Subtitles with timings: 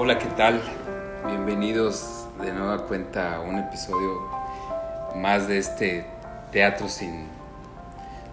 [0.00, 0.62] Hola, ¿qué tal?
[1.26, 4.30] Bienvenidos de nueva cuenta a un episodio
[5.16, 6.06] más de este
[6.52, 7.26] teatro sin,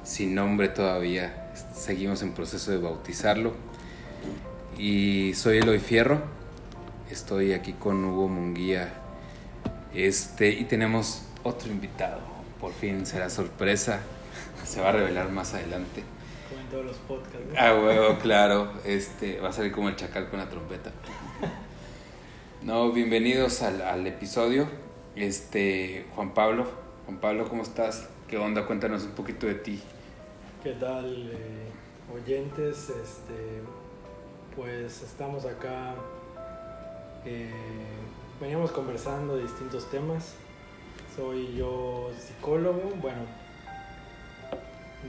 [0.04, 1.50] sin nombre todavía.
[1.74, 3.54] Seguimos en proceso de bautizarlo.
[4.78, 6.22] Y soy Eloy Fierro.
[7.10, 8.94] Estoy aquí con Hugo Munguía.
[9.92, 12.20] Este, y tenemos otro invitado.
[12.62, 14.02] Por fin será sorpresa.
[14.64, 16.04] Se va a revelar más adelante.
[16.48, 17.40] Como en todos los podcasts.
[17.52, 17.60] ¿no?
[17.60, 18.72] Ah, huevo, claro.
[18.86, 20.92] Este, va a salir como el chacal con la trompeta.
[22.62, 24.68] No, bienvenidos al, al episodio.
[25.16, 26.66] Este, Juan Pablo.
[27.06, 28.08] Juan Pablo, ¿cómo estás?
[28.28, 28.66] ¿Qué onda?
[28.66, 29.82] Cuéntanos un poquito de ti.
[30.64, 31.70] ¿Qué tal, eh,
[32.14, 32.90] oyentes?
[32.90, 33.62] Este,
[34.56, 35.94] pues estamos acá.
[37.26, 37.50] eh,
[38.42, 40.34] veníamos conversando de distintos temas.
[41.16, 42.92] Soy yo psicólogo.
[43.02, 43.22] Bueno,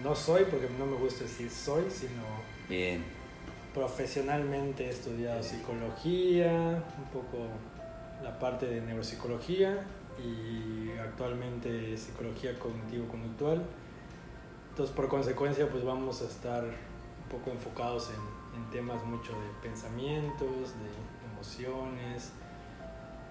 [0.03, 2.23] no soy porque no me gusta decir soy, sino
[2.69, 3.03] Bien.
[3.77, 7.47] Profesionalmente he estudiado psicología, un poco
[8.25, 9.85] la parte de neuropsicología
[10.19, 13.63] y actualmente psicología cognitivo-conductual.
[14.71, 18.37] Entonces, por consecuencia, pues vamos a estar un poco enfocados en,
[18.73, 22.33] temas mucho de pensamientos, de emociones,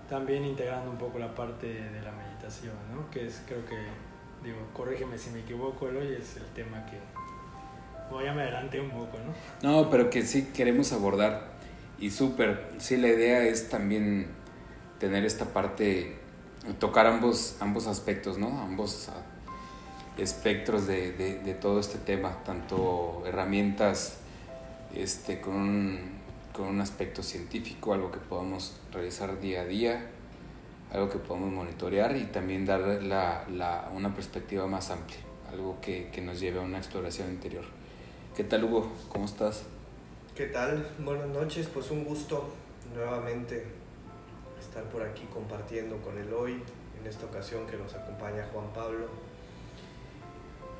[0.08, 3.10] también integrando un poco la parte de la meditación, ¿no?
[3.10, 3.76] Que es, creo que,
[4.44, 7.00] digo, corrígeme si me equivoco, Eloy, es el tema que
[8.10, 9.18] voy adelante un poco,
[9.62, 9.84] ¿no?
[9.84, 11.56] No, pero que sí queremos abordar.
[12.00, 12.70] Y súper.
[12.78, 14.28] Sí, la idea es también
[15.00, 16.16] tener esta parte,
[16.80, 18.60] tocar ambos, ambos aspectos, ¿no?
[18.62, 19.10] Ambos
[20.18, 24.18] espectros de, de, de todo este tema, tanto herramientas
[24.94, 26.00] este, con, un,
[26.54, 30.10] con un aspecto científico, algo que podamos realizar día a día,
[30.94, 35.20] algo que podamos monitorear y también dar la, la, una perspectiva más amplia,
[35.52, 37.66] algo que, que nos lleve a una exploración interior.
[38.36, 38.92] ¿Qué tal Hugo?
[39.08, 39.64] ¿Cómo estás?
[40.36, 40.86] ¿Qué tal?
[41.00, 42.50] Buenas noches, pues un gusto
[42.94, 43.64] nuevamente
[44.60, 46.62] estar por aquí compartiendo con el hoy,
[47.00, 49.08] en esta ocasión que nos acompaña Juan Pablo.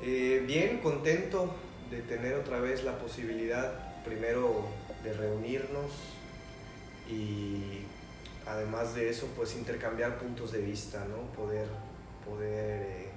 [0.02, 1.50] Eh, bien, contento
[1.90, 4.66] de tener otra vez la posibilidad, primero
[5.02, 5.92] de reunirnos
[7.10, 7.78] y
[8.46, 11.22] además de eso, pues intercambiar puntos de vista, ¿no?
[11.34, 11.68] Poder,
[12.22, 13.08] poder eh,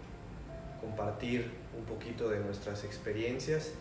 [0.80, 3.74] compartir un poquito de nuestras experiencias.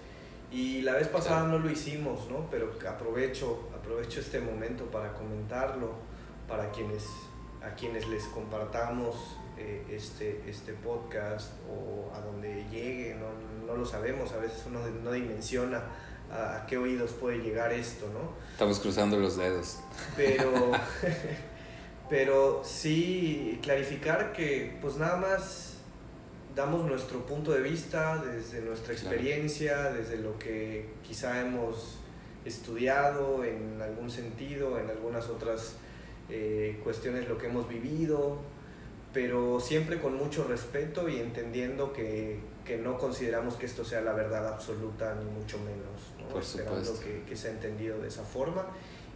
[0.50, 2.48] Y la vez pasada no lo hicimos, ¿no?
[2.50, 5.92] Pero aprovecho, aprovecho este momento para comentarlo,
[6.48, 7.04] para quienes,
[7.62, 13.84] a quienes les compartamos eh, este, este podcast o a donde llegue, no, no lo
[13.84, 15.82] sabemos, a veces uno no dimensiona
[16.30, 18.32] a, a qué oídos puede llegar esto, ¿no?
[18.52, 19.80] Estamos cruzando los dedos.
[20.16, 20.72] Pero,
[22.08, 25.67] pero sí clarificar que pues nada más
[26.54, 31.98] damos nuestro punto de vista desde nuestra experiencia, desde lo que quizá hemos
[32.44, 35.76] estudiado en algún sentido, en algunas otras
[36.28, 38.38] eh, cuestiones lo que hemos vivido,
[39.12, 44.12] pero siempre con mucho respeto y entendiendo que, que, no consideramos que esto sea la
[44.12, 46.28] verdad absoluta, ni mucho menos, ¿no?
[46.28, 48.66] Por esperando que, que sea entendido de esa forma.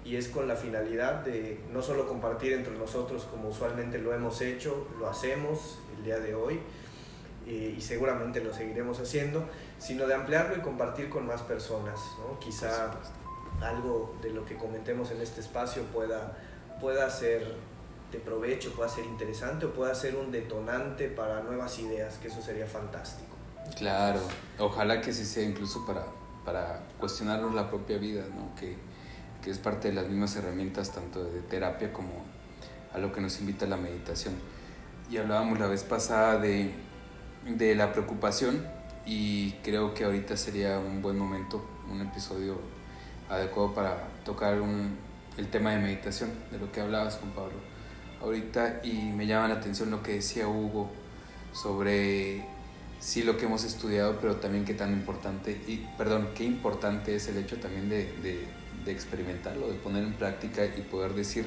[0.04, 4.40] Y es con la finalidad de no solo compartir entre nosotros como usualmente lo hemos
[4.40, 6.60] hecho, lo hacemos el día de hoy
[7.52, 9.44] eh, y seguramente lo seguiremos haciendo,
[9.78, 12.00] sino de ampliarlo y compartir con más personas.
[12.18, 12.38] ¿no?
[12.38, 12.90] Quizá
[13.60, 16.38] algo de lo que comentemos en este espacio pueda,
[16.80, 17.54] pueda ser
[18.10, 22.40] de provecho, pueda ser interesante o pueda ser un detonante para nuevas ideas, que eso
[22.40, 23.36] sería fantástico.
[23.76, 24.20] Claro,
[24.58, 26.06] ojalá que sí sea incluso para,
[26.46, 28.54] para cuestionarnos la propia vida, ¿no?
[28.58, 28.76] que,
[29.44, 32.24] que es parte de las mismas herramientas tanto de terapia como
[32.94, 34.36] a lo que nos invita la meditación.
[35.10, 36.74] Y hablábamos la vez pasada de,
[37.46, 38.66] de la preocupación
[39.04, 42.60] y creo que ahorita sería un buen momento, un episodio
[43.28, 44.58] adecuado para tocar
[45.36, 47.56] el tema de meditación, de lo que hablabas con Pablo
[48.20, 48.80] ahorita.
[48.84, 50.90] Y me llama la atención lo que decía Hugo
[51.52, 52.44] sobre
[53.00, 57.26] sí lo que hemos estudiado, pero también qué tan importante, y perdón, qué importante es
[57.26, 58.12] el hecho también de,
[58.84, 61.44] de experimentarlo, de poner en práctica y poder decir,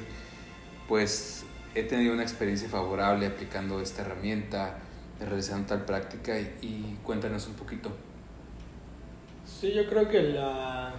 [0.87, 4.79] pues he tenido una experiencia favorable aplicando esta herramienta,
[5.19, 7.89] realizando tal práctica y, y cuéntanos un poquito.
[9.45, 10.93] Sí, yo creo que la...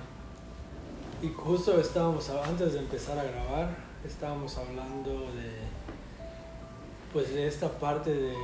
[1.23, 3.77] Y justo estábamos, antes de empezar a grabar,
[4.07, 5.67] estábamos hablando de
[7.13, 8.35] pues de esta parte de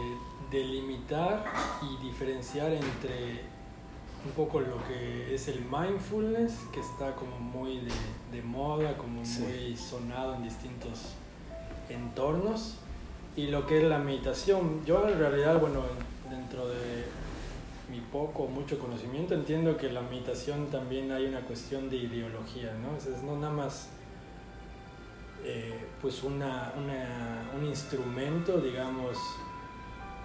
[0.51, 1.45] delimitar
[1.83, 3.43] y diferenciar entre
[4.25, 7.93] un poco lo que es el mindfulness, que está como muy de,
[8.37, 9.41] de moda, como Sí.
[9.43, 11.13] muy sonado en distintos
[11.91, 12.77] entornos,
[13.37, 14.85] y lo que es la meditación.
[14.85, 15.83] Yo en realidad, bueno,
[16.29, 17.05] dentro de
[17.91, 22.73] mi poco o mucho conocimiento, entiendo que la meditación también hay una cuestión de ideología,
[22.75, 22.97] ¿no?
[22.97, 23.89] Es no nada más
[25.45, 26.73] eh, pues una,
[27.57, 29.19] un instrumento, digamos,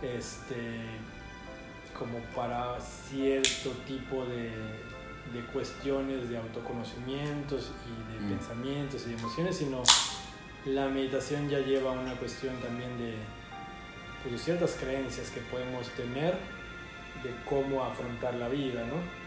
[0.02, 0.82] este,
[1.98, 4.52] como para cierto tipo de,
[5.34, 8.38] de cuestiones de autoconocimientos y de mm.
[8.38, 9.82] pensamientos y de emociones, sino
[10.68, 13.14] la meditación ya lleva una cuestión también de,
[14.28, 16.34] pues, ciertas creencias que podemos tener
[17.24, 19.18] de cómo afrontar la vida, ¿no?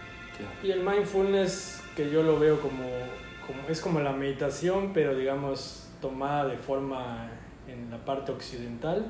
[0.62, 2.88] Y el mindfulness, que yo lo veo como,
[3.46, 7.28] como, es como la meditación, pero digamos tomada de forma
[7.68, 9.06] en la parte occidental,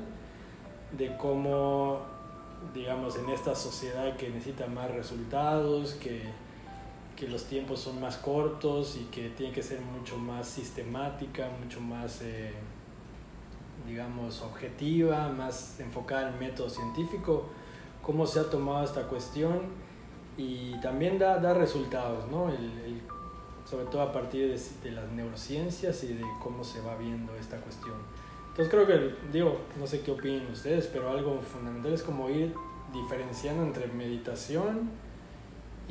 [0.91, 2.01] de cómo,
[2.73, 6.23] digamos, en esta sociedad que necesita más resultados, que
[7.21, 11.79] que los tiempos son más cortos y que tiene que ser mucho más sistemática, mucho
[11.79, 12.51] más, eh,
[13.87, 17.45] digamos, objetiva, más enfocada en método científico,
[18.01, 19.59] cómo se ha tomado esta cuestión
[20.35, 22.49] y también da, da resultados, ¿no?
[22.49, 23.03] El,
[23.69, 27.57] sobre todo a partir de, de, las neurociencias y de cómo se va viendo esta
[27.57, 27.97] cuestión.
[28.49, 32.55] Entonces creo que, digo, no sé qué opinan ustedes, pero algo fundamental es como ir
[32.91, 34.89] diferenciando entre meditación,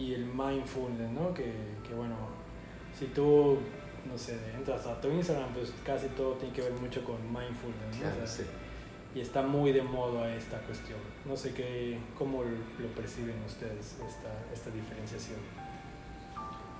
[0.01, 1.35] y el mindfulness, ¿no?
[1.35, 1.53] Que,
[1.87, 2.17] que, bueno,
[2.99, 3.59] si tú,
[4.11, 8.01] no sé, entras a tu Instagram, pues casi todo tiene que ver mucho con mindfulness,
[8.01, 8.51] ¿no?
[9.13, 10.99] Y está muy de moda esta cuestión.
[11.27, 15.39] No sé qué, cómo lo perciben ustedes, esta, esta diferenciación.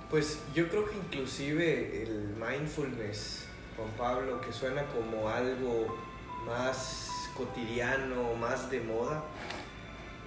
[0.09, 5.97] Pues yo creo que inclusive el mindfulness, Juan Pablo, que suena como algo
[6.45, 9.23] más cotidiano, más de moda,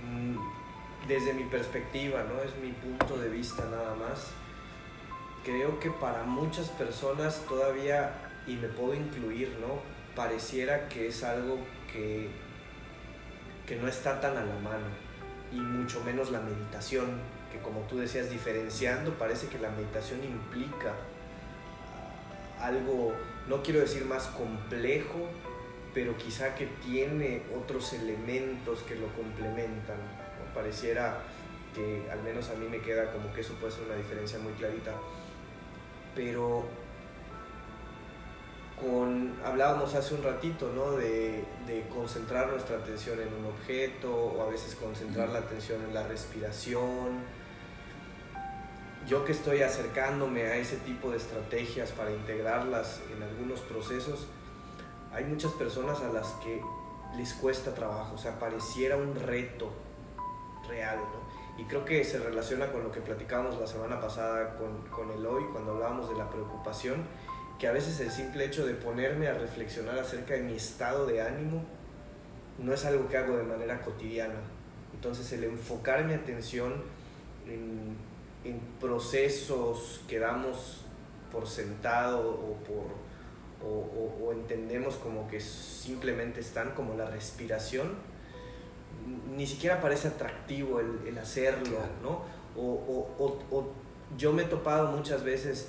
[0.07, 0.64] mm,
[1.07, 2.41] desde mi perspectiva, ¿no?
[2.43, 4.31] Es mi punto de vista nada más.
[5.45, 8.13] Creo que para muchas personas todavía,
[8.47, 9.81] y me puedo incluir, ¿no?
[10.17, 11.59] Pareciera que es algo
[11.93, 12.31] que,
[13.67, 14.87] que no está tan a la mano,
[15.53, 17.21] y mucho menos la meditación,
[17.53, 20.95] que como tú decías, diferenciando, parece que la meditación implica
[22.61, 23.13] algo,
[23.49, 25.29] no quiero decir más complejo,
[25.93, 30.24] pero quizá que tiene otros elementos que lo complementan
[30.55, 31.19] pareciera
[31.75, 34.53] que al menos a mí me queda como que eso puede ser una diferencia muy
[34.53, 34.93] clarita.
[36.15, 36.65] Pero
[38.81, 40.93] con, hablábamos hace un ratito, ¿no?
[40.93, 45.95] De, de, concentrar nuestra atención en un objeto o a veces concentrar la atención en
[45.95, 47.23] la respiración.
[49.07, 54.27] Yo que estoy acercándome a ese tipo de estrategias para integrarlas en algunos procesos,
[55.13, 56.61] hay muchas personas a las que
[57.17, 59.71] les cuesta trabajo, o sea, pareciera un reto
[60.69, 61.63] real, ¿no?
[61.63, 65.25] Y creo que se relaciona con lo que platicábamos la semana pasada con, con el
[65.25, 67.05] hoy, cuando hablábamos de la preocupación,
[67.59, 71.23] que a veces el simple hecho de ponerme a reflexionar acerca de mi estado de
[71.23, 71.65] ánimo
[72.59, 74.35] no es algo que hago de manera cotidiana.
[74.93, 76.75] Entonces el enfocar mi atención
[77.47, 77.97] en,
[78.45, 80.85] en procesos que damos
[81.31, 83.05] por sentado o por
[83.67, 87.93] o, o, entendemos como que simplemente están como la respiración
[89.37, 92.23] ni siquiera parece atractivo el, hacerlo, ¿no?
[92.57, 93.73] O,
[94.17, 95.69] yo me he topado muchas veces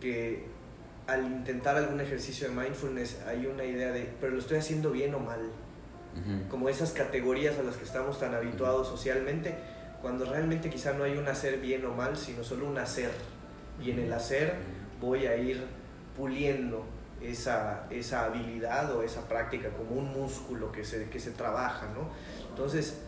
[0.00, 0.46] que
[1.06, 5.14] al intentar algún ejercicio de mindfulness hay una idea de, pero lo estoy haciendo bien
[5.14, 5.40] o mal.
[6.50, 9.54] Como esas categorías a las que estamos tan habituados socialmente,
[10.02, 13.10] cuando realmente quizá no hay un hacer bien o mal, sino solo un hacer.
[13.82, 14.56] Y en el hacer
[15.00, 15.64] voy a ir
[16.16, 16.84] puliendo
[17.22, 22.10] esa, esa habilidad o esa práctica como un músculo que se, que se trabaja, ¿no?
[22.52, 22.98] Entonces,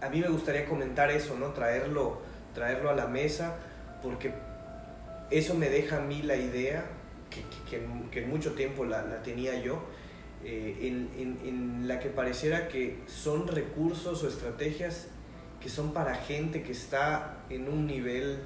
[0.00, 1.48] a mí me gustaría comentar eso, ¿no?
[1.48, 2.22] Traerlo,
[2.54, 3.56] traerlo a la mesa,
[4.00, 4.32] porque
[5.30, 6.86] eso me deja a mí la idea,
[7.30, 7.42] que,
[8.10, 9.82] que, en mucho tiempo la, tenía yo,
[10.44, 15.08] eh, en, en, la que pareciera que son recursos o estrategias
[15.60, 18.38] que son para gente que está en un nivel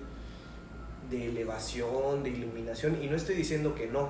[1.10, 4.08] de elevación, de iluminación, y no estoy diciendo que no,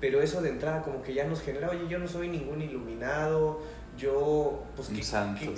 [0.00, 3.62] pero eso de entrada como que ya nos genera, oye, yo no soy ningún iluminado,
[3.96, 4.90] yo, pues,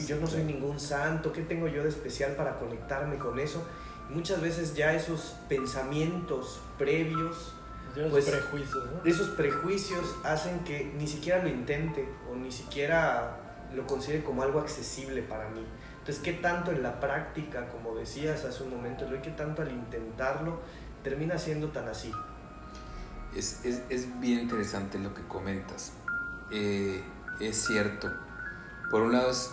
[0.07, 3.65] yo no soy ningún santo, ¿qué tengo yo de especial para conectarme con eso?
[4.11, 7.53] muchas veces ya esos pensamientos previos,
[8.11, 13.41] pues, prejuicios, esos prejuicios hacen que ni siquiera lo intente o ni siquiera
[13.75, 15.65] lo considere como algo accesible para mí.
[15.99, 20.61] Entonces, ¿qué tanto en la práctica, como decías hace un momento, qué tanto al intentarlo
[21.03, 22.13] termina siendo tan así?
[23.37, 25.93] Es, es, es bien interesante lo que comentas.
[26.51, 27.03] Eh,
[27.41, 28.11] es cierto
[28.91, 29.51] por un lado es,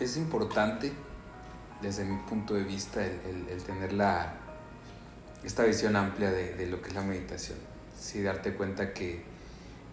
[0.00, 0.92] es, importante
[1.80, 4.34] desde mi punto de vista el, tener la,
[5.44, 7.58] esta visión amplia de, de, lo que es la meditación.
[7.98, 9.22] Sí, darte cuenta que,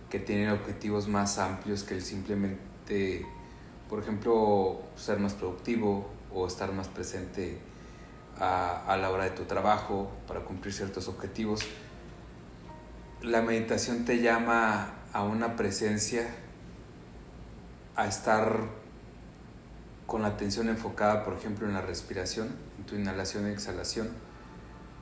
[0.09, 3.25] que tienen objetivos más amplios que el simplemente,
[3.89, 7.57] por ejemplo, ser más productivo o estar más presente
[8.39, 11.61] a, a, la hora de tu trabajo para cumplir ciertos objetivos.
[13.21, 16.27] la meditación te llama a una presencia,
[17.97, 18.59] a estar
[20.05, 24.09] con la atención enfocada, por ejemplo, en la respiración, en tu inhalación y exhalación,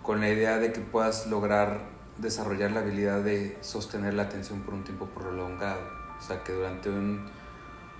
[0.02, 1.82] con la idea de que puedas lograr
[2.18, 5.82] desarrollar la habilidad de sostener la atención por un tiempo prolongado.
[6.18, 7.26] O sea, que durante un,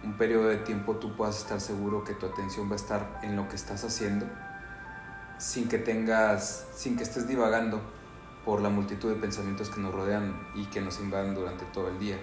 [0.04, 3.36] un periodo de tiempo tú puedas estar seguro que tu atención va a estar en
[3.36, 4.26] lo que estás haciendo,
[5.38, 7.82] sin que tengas, sin que estés divagando
[8.46, 12.00] por la multitud de pensamientos que nos rodean y que nos invaden durante todo el
[12.00, 12.18] día.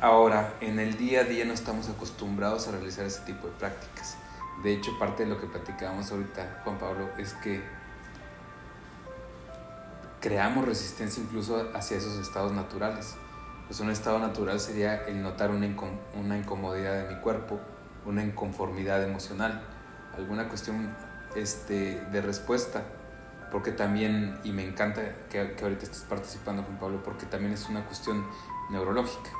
[0.00, 4.16] Ahora, en el día a día no estamos acostumbrados a realizar ese tipo de prácticas.
[4.62, 7.60] De hecho, parte de lo que platicábamos ahorita, Juan Pablo, es que
[10.20, 13.16] creamos resistencia incluso hacia esos estados naturales.
[13.66, 17.58] Pues un estado natural sería el notar una, incomodidad de mi cuerpo,
[18.06, 19.62] una inconformidad emocional,
[20.16, 20.94] alguna cuestión
[21.34, 22.84] este, de respuesta
[23.50, 27.68] porque también, y me encanta que, que, ahorita estés participando, Juan Pablo, porque también es
[27.68, 28.26] una cuestión
[28.70, 29.30] neurológica.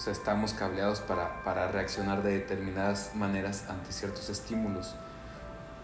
[0.00, 4.94] O sea, estamos cableados para, para reaccionar de determinadas maneras ante ciertos estímulos,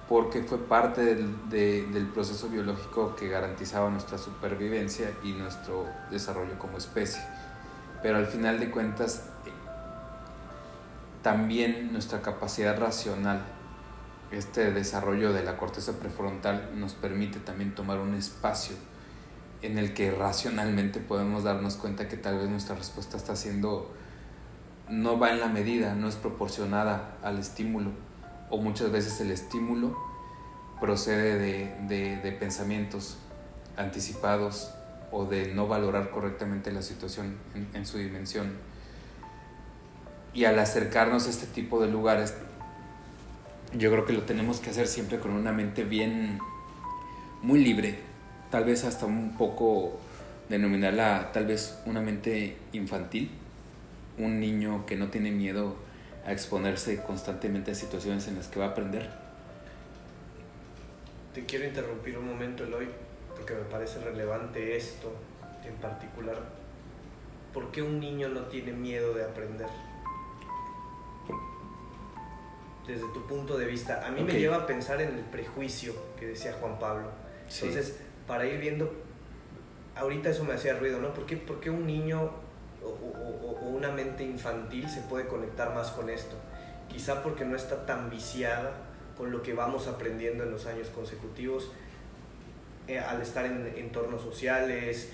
[0.09, 6.79] porque fue parte del, del proceso biológico que garantizaba nuestra supervivencia y nuestro desarrollo como
[6.79, 7.21] especie.
[8.01, 9.25] Pero al final de cuentas,
[11.21, 13.45] también nuestra capacidad racional
[14.31, 18.77] este desarrollo de la corteza prefrontal nos permite también tomar un espacio
[19.61, 23.95] en el que racionalmente podemos darnos cuenta que tal vez nuestra respuesta está siendo
[24.88, 27.90] no va en la medida, no es proporcionada al estímulo
[28.50, 29.97] o muchas veces el estímulo
[30.81, 31.38] procede
[31.88, 33.19] de, pensamientos
[33.76, 34.71] anticipados
[35.11, 38.52] o de no valorar correctamente la situación en, en su dimensión.
[40.35, 42.35] Y al acercarnos a este tipo de lugares
[43.73, 46.38] yo creo que lo tenemos que hacer siempre con una mente bien,
[47.43, 47.99] muy libre,
[48.50, 49.99] tal vez hasta un poco
[50.49, 53.31] denominarla tal vez una mente infantil,
[54.19, 55.77] un niño que no tiene miedo
[56.25, 59.11] a exponerse constantemente a situaciones en las que va a aprender.
[61.35, 62.89] Te quiero interrumpir un momento, Eloy,
[63.37, 65.13] porque me parece relevante esto
[65.67, 66.37] en particular.
[67.53, 69.69] ¿Por qué un niño no tiene miedo de aprender?
[72.87, 74.07] desde tu punto de vista.
[74.07, 77.11] A mí me lleva a pensar en el prejuicio que decía Juan Pablo.
[77.49, 78.93] Entonces, para ir viendo,
[79.97, 81.13] ahorita eso me hacía ruido, ¿no?
[81.13, 82.31] ¿Por qué, un niño
[82.88, 86.37] o, una mente infantil se puede conectar más con esto?
[86.88, 88.73] Quizá porque no está tan viciada
[89.16, 91.71] con lo que vamos aprendiendo en los años consecutivos,
[92.87, 95.12] eh, al estar en entornos sociales,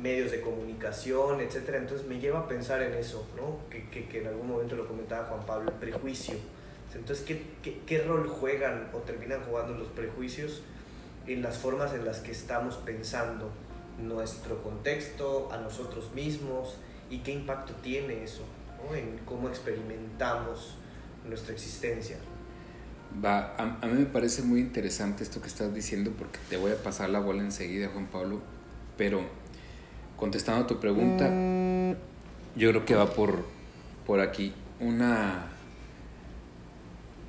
[0.00, 1.74] medios de comunicación, etc.
[1.74, 3.58] Entonces me lleva a pensar en eso, ¿no?
[3.70, 6.34] Que en algún momento lo comentaba Juan Pablo, el prejuicio
[6.96, 7.24] entonces,
[7.62, 10.62] ¿qué, qué, rol juegan o terminan jugando los prejuicios
[11.26, 13.50] en las formas en las que estamos pensando
[13.98, 16.76] nuestro contexto, a nosotros mismos
[17.10, 18.42] y qué impacto tiene eso
[18.94, 20.74] en cómo experimentamos
[21.26, 22.16] nuestra existencia?
[23.24, 26.72] Va, a, a, mí me parece muy interesante esto que estás diciendo porque te voy
[26.72, 28.40] a pasar la bola enseguida, Juan Pablo,
[28.96, 29.22] pero
[30.16, 31.28] contestando a tu pregunta,
[32.56, 33.44] yo creo que va por,
[34.06, 34.52] por aquí.
[34.78, 35.46] Una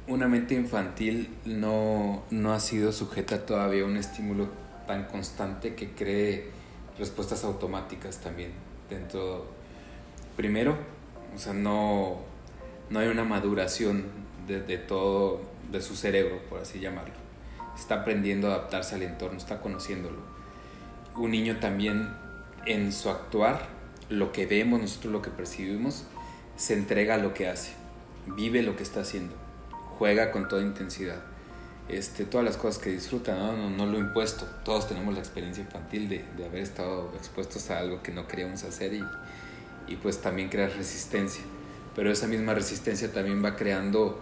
[0.07, 4.47] una mente infantil no, no ha sido sujeta todavía a un estímulo
[4.87, 6.47] tan constante que cree
[6.97, 8.51] respuestas automáticas también
[8.89, 9.56] dentro.
[10.37, 10.77] Primero,
[11.35, 12.21] o sea, no,
[12.89, 14.05] no hay una maduración
[14.47, 17.13] de, todo, de su cerebro, por así llamarlo.
[17.77, 20.19] Está aprendiendo a adaptarse al entorno, está conociéndolo.
[21.17, 22.13] Un niño también
[22.65, 23.67] en su actuar,
[24.09, 26.05] lo que vemos, nosotros lo que percibimos,
[26.55, 27.73] se entrega a lo que hace,
[28.25, 29.35] vive lo que está haciendo
[29.97, 31.19] juega con toda intensidad.
[31.89, 33.69] Este, todas las cosas que disfruta, ¿no?
[33.69, 34.45] No, lo impuesto.
[34.65, 38.63] Todos tenemos la experiencia infantil de, de, haber estado expuestos a algo que no queríamos
[38.63, 39.03] hacer y,
[39.87, 41.43] y pues también crear resistencia.
[41.95, 44.19] Pero esa misma resistencia también va creando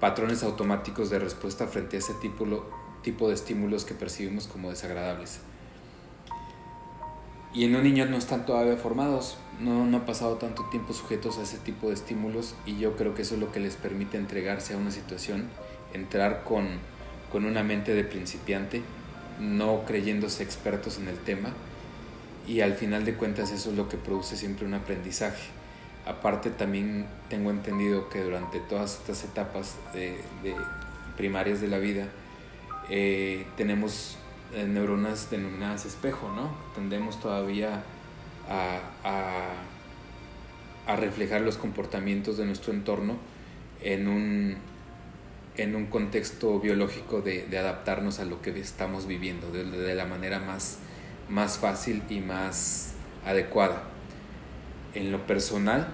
[0.00, 2.46] patrones automáticos de respuesta frente a ese tipo,
[3.02, 5.40] tipo de estímulos que percibimos como desagradables.
[7.54, 11.36] Y en un niño no están todavía formados, no, no ha pasado tanto tiempo sujetos
[11.36, 14.16] a ese tipo de estímulos y yo creo que eso es lo que les permite
[14.16, 15.50] entregarse a una situación,
[15.92, 16.66] entrar con,
[17.30, 18.82] con una mente de principiante,
[19.38, 21.52] no creyéndose expertos en el tema
[22.46, 25.50] y al final de cuentas eso es lo que produce siempre un aprendizaje.
[26.06, 30.54] Aparte también tengo entendido que durante todas estas etapas de, de
[31.16, 32.08] primarias de la vida
[32.90, 34.16] eh, tenemos
[34.54, 36.54] eh, neuronas denominadas espejo, ¿no?
[36.74, 37.82] Tendemos todavía
[38.48, 38.80] a,
[40.86, 43.16] a, reflejar los comportamientos de nuestro entorno
[43.80, 44.56] en un,
[45.56, 50.38] en un contexto biológico de, adaptarnos a lo que estamos viviendo de, de, la manera
[50.38, 50.80] más,
[51.32, 52.92] más fácil y más
[53.24, 53.84] adecuada.
[54.94, 55.88] En lo personal,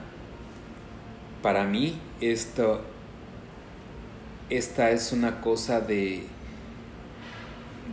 [1.42, 2.82] para mí esto,
[4.50, 6.24] esta es una cosa de,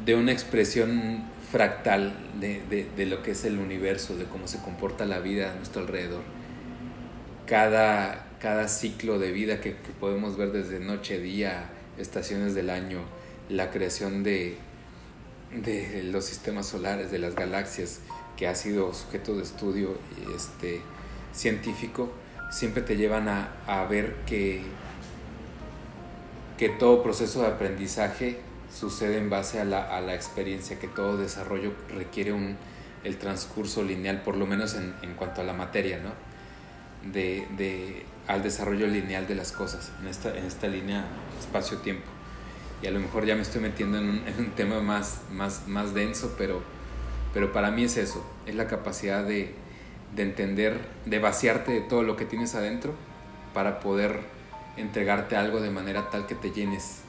[0.06, 5.20] de una expresión fractal de, lo que es el universo, de cómo se comporta la
[5.20, 6.24] vida a nuestro alrededor.
[7.46, 13.02] Cada, cada ciclo de vida que podemos ver desde noche, día, estaciones del año,
[13.50, 14.58] la creación de,
[15.64, 18.00] de los sistemas solares, de las galaxias,
[18.38, 19.98] que ha sido sujeto de estudio
[20.36, 20.82] este,
[21.34, 22.12] científico,
[22.52, 24.62] siempre te llevan a, a ver que,
[26.58, 28.40] que todo proceso de aprendizaje
[28.74, 32.58] sucede en base a la, a la experiencia, que todo desarrollo requiere un,
[33.04, 36.12] el transcurso lineal, por lo menos en, en cuanto a la materia, ¿no?
[37.12, 41.06] De, de, al desarrollo lineal de las cosas, en esta, en esta línea
[41.40, 42.15] espacio-tiempo.
[42.82, 46.36] Y a lo mejor ya me estoy metiendo en un, tema más, más, más denso,
[46.38, 46.62] pero,
[47.34, 49.54] pero para mí es eso, es la capacidad de,
[50.16, 52.94] de entender, de vaciarte de todo lo que tienes adentro
[53.54, 54.20] para poder
[54.78, 57.02] entregarte algo de manera tal que te llenes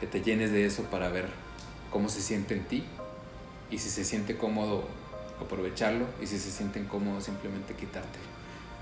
[0.00, 1.26] que te llenes de eso para ver
[1.90, 2.84] cómo se siente en ti
[3.70, 4.84] y si se siente cómodo
[5.40, 8.27] aprovecharlo y si se siente incómodo simplemente quitártelo.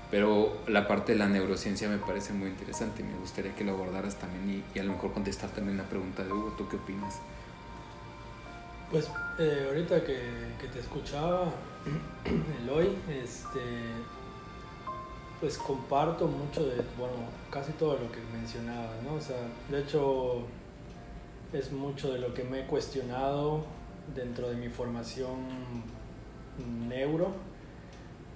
[0.09, 3.73] Pero la parte de la neurociencia me parece muy interesante y me gustaría que lo
[3.73, 7.15] abordaras también y, a lo mejor contestar también la pregunta de Hugo, ¿tú qué opinas?
[8.89, 10.17] Pues eh, ahorita que,
[10.61, 11.51] que, te escuchaba,
[12.63, 13.59] Eloy, este,
[15.41, 17.15] pues comparto mucho de, bueno,
[17.51, 19.15] casi todo lo que mencionabas, ¿no?
[19.15, 19.37] O sea,
[19.69, 20.43] de hecho,
[21.51, 23.65] es mucho de lo que me he cuestionado
[24.15, 25.35] dentro de mi formación
[26.87, 27.31] neuro,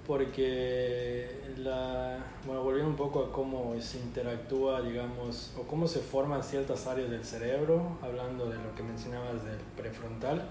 [0.06, 6.42] porque la, bueno, volviendo un poco a cómo se interactúa, digamos, o cómo se forman
[6.42, 10.48] ciertas áreas del cerebro, hablando de lo que mencionabas del prefrontal,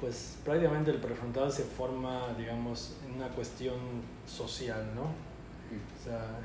[0.00, 3.76] pues prácticamente el prefrontal se forma, digamos, en una cuestión
[4.26, 5.02] social, ¿no?
[5.02, 6.40] O sea,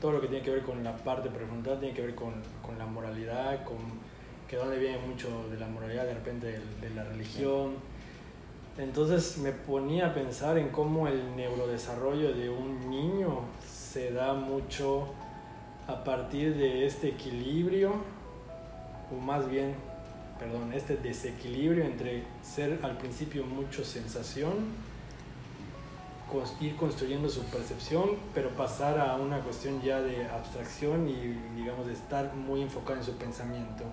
[0.00, 2.78] todo lo que tiene que ver con la parte prefrontal tiene que ver con, con
[2.78, 3.78] la moralidad, con
[4.48, 7.74] que donde viene mucho de la moralidad, de repente de, la religión.
[8.78, 15.08] Entonces me ponía a pensar en cómo el neurodesarrollo de un niño se da mucho
[15.88, 17.92] a partir de este equilibrio,
[19.10, 19.74] o más bien,
[20.38, 24.52] perdón, este desequilibrio entre ser al principio mucho sensación,
[26.60, 31.14] ir construyendo su percepción, pero pasar a una cuestión ya de abstracción y
[31.56, 33.84] digamos de estar muy enfocado en su pensamiento.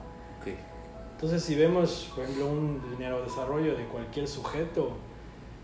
[1.15, 4.91] Entonces, si vemos, por ejemplo, un neurodesarrollo de cualquier sujeto,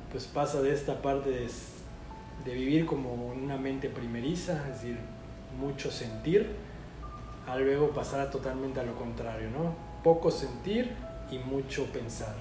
[0.10, 1.50] pues pasa de esta parte de,
[2.46, 4.98] de vivir como una mente primeriza, es decir,
[5.60, 6.56] mucho sentir,
[7.46, 9.76] a luego pasar totalmente a lo contrario, ¿no?
[10.04, 10.96] Poco sentir
[11.30, 12.36] y mucho pensar.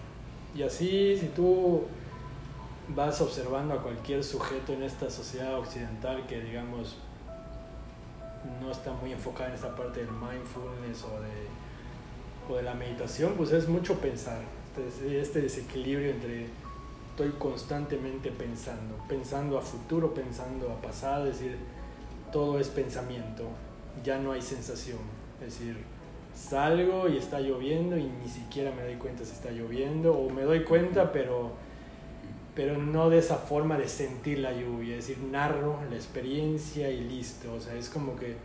[0.55, 1.83] Y así, si tú
[2.95, 6.97] vas observando a cualquier sujeto en esta sociedad occidental que, digamos,
[8.61, 11.60] no está muy enfocada en esta parte del mindfulness o de
[12.57, 14.41] de la meditación, pues es mucho pensar.
[14.89, 16.47] Este, este desequilibrio entre
[17.11, 21.57] estoy constantemente pensando, pensando a futuro, pensando a pasado, es decir,
[22.33, 23.45] todo es pensamiento,
[24.03, 24.99] ya no hay sensación.
[25.45, 25.77] Es decir,
[26.35, 30.43] salgo y está lloviendo y ni siquiera me doy cuenta si está lloviendo, o me
[30.43, 31.51] doy cuenta, pero,
[32.55, 37.03] pero no de esa forma de sentir la lluvia, es decir, narro la experiencia y
[37.03, 37.53] listo.
[37.53, 38.37] O sea, es como que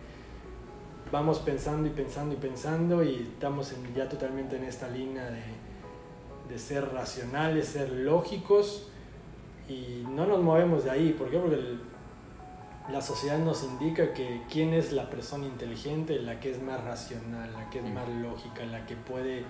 [1.16, 5.44] vamos pensando y pensando y pensando y estamos ya totalmente en esta línea de,
[6.50, 8.90] de, ser racionales, ser lógicos
[9.70, 11.16] y no nos movemos de ahí.
[11.18, 11.38] ¿Por qué?
[11.38, 11.78] Porque
[12.92, 17.54] la sociedad nos indica que quién es la persona inteligente, la que es más racional,
[17.54, 19.46] la que es más lógica, la que puede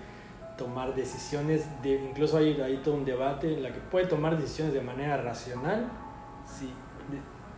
[0.56, 4.82] tomar decisiones, de, incluso hay ahí todo un debate, la que puede tomar decisiones de
[4.82, 5.90] manera racional,
[6.46, 6.70] si,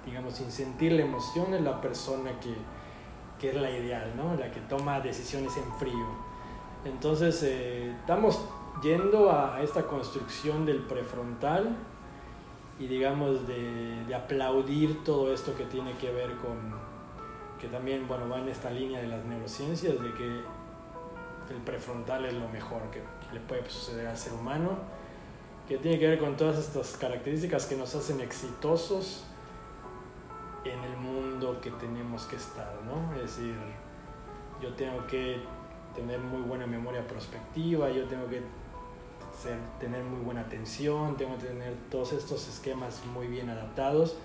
[0.07, 2.55] digamos, sin sentir la emoción es la persona que,
[3.39, 4.35] que es la ideal, ¿no?
[4.35, 6.07] La que toma decisiones en frío.
[6.85, 8.41] Entonces, eh, estamos
[8.83, 11.77] yendo a esta construcción del prefrontal
[12.79, 16.57] y digamos de, aplaudir todo esto que tiene que ver con,
[17.61, 20.25] que también, bueno, va en esta línea de las neurociencias, de que
[21.51, 24.71] el prefrontal es lo mejor que le puede suceder al ser humano,
[25.67, 29.25] que tiene que ver con todas estas características que nos hacen exitosos
[30.65, 33.15] en el mundo que tenemos que estar, ¿no?
[33.15, 33.55] Es decir,
[34.61, 35.41] yo tengo que
[35.95, 38.43] tener muy buena memoria prospectiva, yo tengo que
[39.41, 44.17] ser, tener muy buena atención, tengo que tener todos estos esquemas muy bien adaptados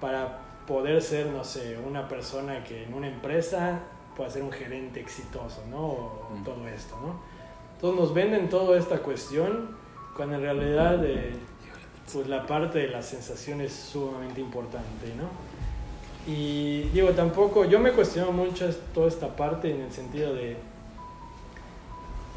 [0.00, 3.80] para poder ser, no sé, una persona que en una empresa
[4.16, 5.80] pueda ser un gerente exitoso, ¿no?
[5.80, 7.16] O todo esto, ¿no?
[7.74, 9.76] Entonces nos venden toda esta cuestión
[10.16, 11.34] cuando en realidad eh,
[12.12, 15.53] pues la parte de la sensación es sumamente importante, ¿no?
[16.26, 20.56] Y digo, tampoco, yo me cuestiono mucho toda esta parte en el sentido de,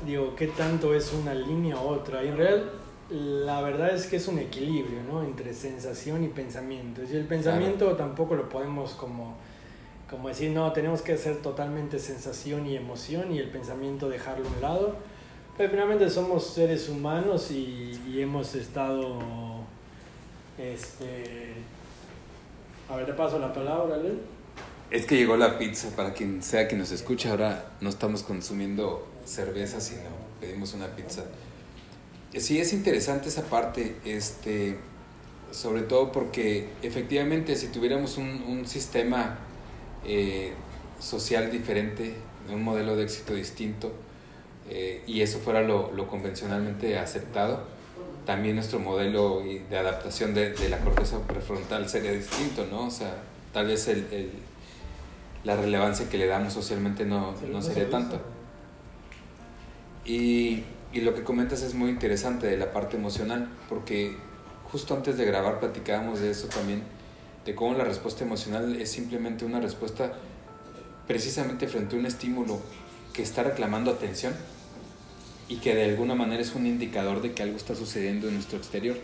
[0.06, 2.24] digo, ¿qué tanto es una línea u otra?
[2.24, 2.64] Y en realidad,
[3.10, 5.24] la verdad es que es un equilibrio, ¿no?
[5.24, 7.02] Entre sensación y pensamiento.
[7.10, 9.36] Y el pensamiento tampoco lo podemos como,
[10.10, 14.52] como decir, no, tenemos que ser totalmente sensación y emoción y el pensamiento dejarlo a
[14.52, 14.96] un lado.
[15.58, 19.18] Pero finalmente somos seres humanos y, y hemos estado,
[20.58, 21.54] este,
[22.90, 23.98] a ver, te paso la palabra.
[24.90, 29.06] Es que llegó la pizza, para quien sea que nos escuche, ahora no estamos consumiendo
[29.26, 31.24] cerveza, sino pedimos una pizza.
[32.36, 34.78] Sí, es interesante esa parte, este,
[35.52, 39.40] sobre todo porque efectivamente si tuviéramos un, un sistema
[40.06, 40.54] eh,
[41.00, 42.14] social diferente,
[42.50, 43.92] un modelo de éxito distinto,
[44.70, 47.66] eh, y eso fuera lo, lo convencionalmente aceptado,
[48.28, 52.88] también nuestro modelo de adaptación de, de, la corteza prefrontal sería distinto, ¿no?
[52.88, 54.32] O sea, tal vez el, el,
[55.46, 58.20] la relevancia que le damos socialmente no, no sería tanto.
[60.04, 64.18] Y, y, lo que comentas es muy interesante de la parte emocional, porque
[64.74, 66.84] justo antes de grabar platicábamos de eso también,
[67.46, 70.12] de cómo la respuesta emocional es simplemente una respuesta
[71.08, 72.60] precisamente frente a un estímulo
[73.14, 74.34] que está reclamando atención
[75.50, 78.58] y que de alguna manera es un indicador de que algo está sucediendo en nuestro
[78.58, 78.98] exterior.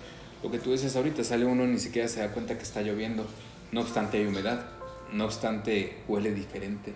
[0.43, 3.25] Lo que tú dices ahorita, sale uno ni siquiera se da cuenta que está lloviendo,
[3.71, 4.65] no obstante hay humedad,
[5.13, 6.93] no obstante huele diferente,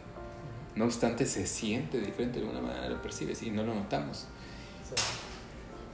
[0.76, 4.28] no obstante se siente diferente, de alguna manera lo percibes y no lo notamos.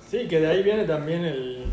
[0.10, 1.66] Sí, que de ahí viene también el...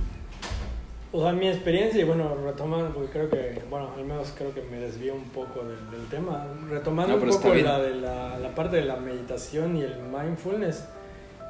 [1.13, 4.63] O sea, mi experiencia, y bueno, retomando, porque creo que, bueno, al menos creo que
[4.63, 8.55] me desvío un poco del, del tema, retomando no, un poco la, de la, la
[8.55, 10.85] parte de la meditación y el mindfulness,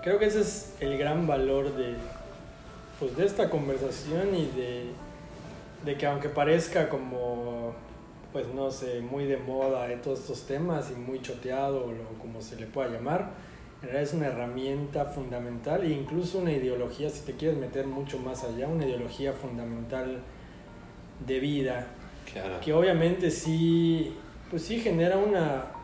[0.03, 1.95] creo que ese es el gran valor de,
[2.99, 4.85] pues, de esta conversación y de,
[5.85, 7.75] de que aunque parezca como,
[8.33, 12.41] pues no sé, muy de moda de todos estos temas y muy choteado o como
[12.41, 13.31] se le pueda llamar,
[13.83, 18.19] en realidad es una herramienta fundamental e incluso una ideología, si te quieres meter mucho
[18.19, 20.21] más allá, una ideología fundamental
[21.27, 21.87] de vida,
[22.31, 22.61] claro.
[22.61, 24.15] que obviamente sí,
[24.51, 25.80] pues sí genera una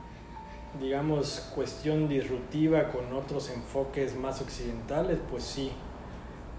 [0.80, 5.70] digamos, cuestión disruptiva con otros enfoques más occidentales, pues sí.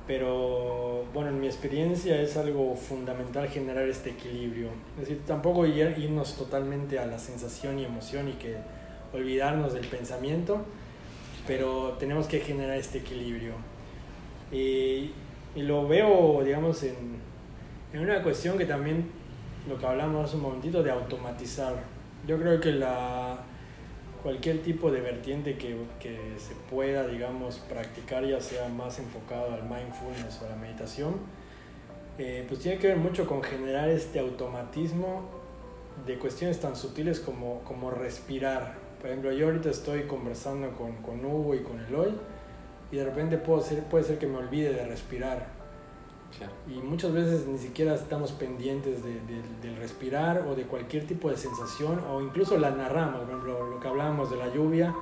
[0.06, 4.69] Pero bueno, en mi experiencia es algo fundamental generar este equilibrio.
[4.95, 8.56] Es decir, tampoco irnos totalmente a la sensación y emoción y que
[9.13, 10.62] olvidarnos del pensamiento,
[11.45, 13.53] pero tenemos que generar este equilibrio.
[14.51, 15.12] Y,
[15.56, 17.17] y lo veo, digamos, en,
[17.91, 19.10] en una cuestión que también,
[19.67, 21.75] lo que hablamos hace un momentito, de automatizar.
[22.25, 23.39] Yo creo que la,
[24.28, 29.63] cualquier tipo de vertiente que, que, se pueda, digamos, practicar, ya sea más enfocado al
[29.63, 31.16] mindfulness o a la meditación,
[32.18, 35.30] eh, pues tiene que ver mucho con generar este automatismo
[36.06, 38.76] de cuestiones tan sutiles como, como respirar.
[39.00, 42.12] Por ejemplo, yo ahorita estoy conversando con, con Hugo y con Eloy
[42.92, 45.57] y de repente puedo ser, puede ser que me olvide de respirar.
[46.38, 46.54] Claro.
[46.68, 51.30] Y muchas veces ni siquiera estamos pendientes de, de, del respirar o de cualquier tipo
[51.30, 54.94] de sensación o incluso la narramos, por ejemplo, lo que hablábamos de la lluvia,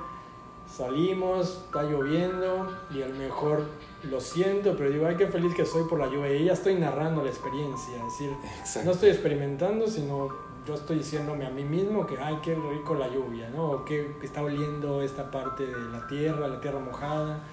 [0.68, 3.66] salimos, está lloviendo y a lo mejor
[4.04, 6.76] lo siento, pero digo, ay, qué feliz que soy por la lluvia y ya estoy
[6.76, 8.86] narrando la experiencia, es decir, Exacto.
[8.86, 10.30] no estoy experimentando, sino
[10.66, 13.70] yo estoy diciéndome a mí mismo que, ay, qué rico la lluvia, ¿no?
[13.72, 17.44] O que está oliendo esta parte de la tierra, la tierra mojada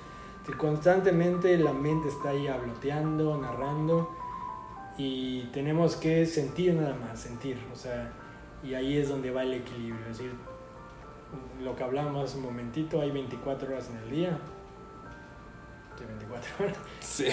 [0.47, 4.11] que constantemente la mente está ahí habloteando, narrando
[4.99, 8.13] y tenemos que sentir nada más, sentir, o sea,
[8.63, 10.33] y ahí es donde va el equilibrio, es decir,
[11.63, 14.39] lo que hablamos hace un momentito, hay 24 horas en el día.
[15.97, 16.77] ¿Qué 24 horas?
[17.01, 17.27] Sí.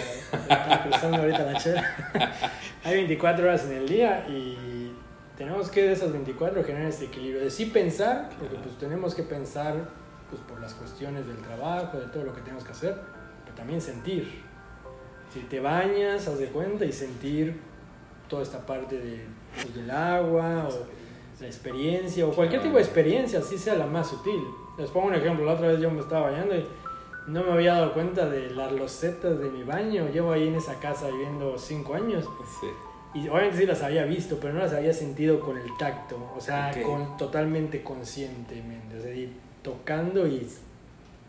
[0.84, 1.96] cruzando ahorita la chela.
[2.84, 4.94] hay 24 horas en el día y
[5.38, 9.24] tenemos que de esas 24 generar este equilibrio, de sí pensar, porque pues tenemos que
[9.24, 9.90] pensar
[10.30, 12.96] pues por las cuestiones del trabajo, de todo lo que tenemos que hacer,
[13.44, 14.44] pero también sentir.
[15.34, 17.60] Si te bañas, haz de cuenta y sentir
[18.28, 23.40] toda esta parte de, pues, del agua o la experiencia o cualquier tipo de experiencia,
[23.40, 24.42] así sea la más sutil.
[24.78, 26.66] Les pongo un ejemplo, la otra vez yo me estaba bañando y
[27.28, 30.08] no me había dado cuenta de las losetas de mi baño.
[30.12, 32.26] Llevo ahí en esa casa viviendo cinco años.
[32.60, 32.68] Sí.
[33.14, 36.40] Y obviamente sí las había visto, pero no las había sentido con el tacto, o
[36.42, 36.84] sea, Ok.
[36.84, 39.00] con, totalmente conscientemente.
[39.00, 39.12] O sea,
[39.62, 40.48] tocando y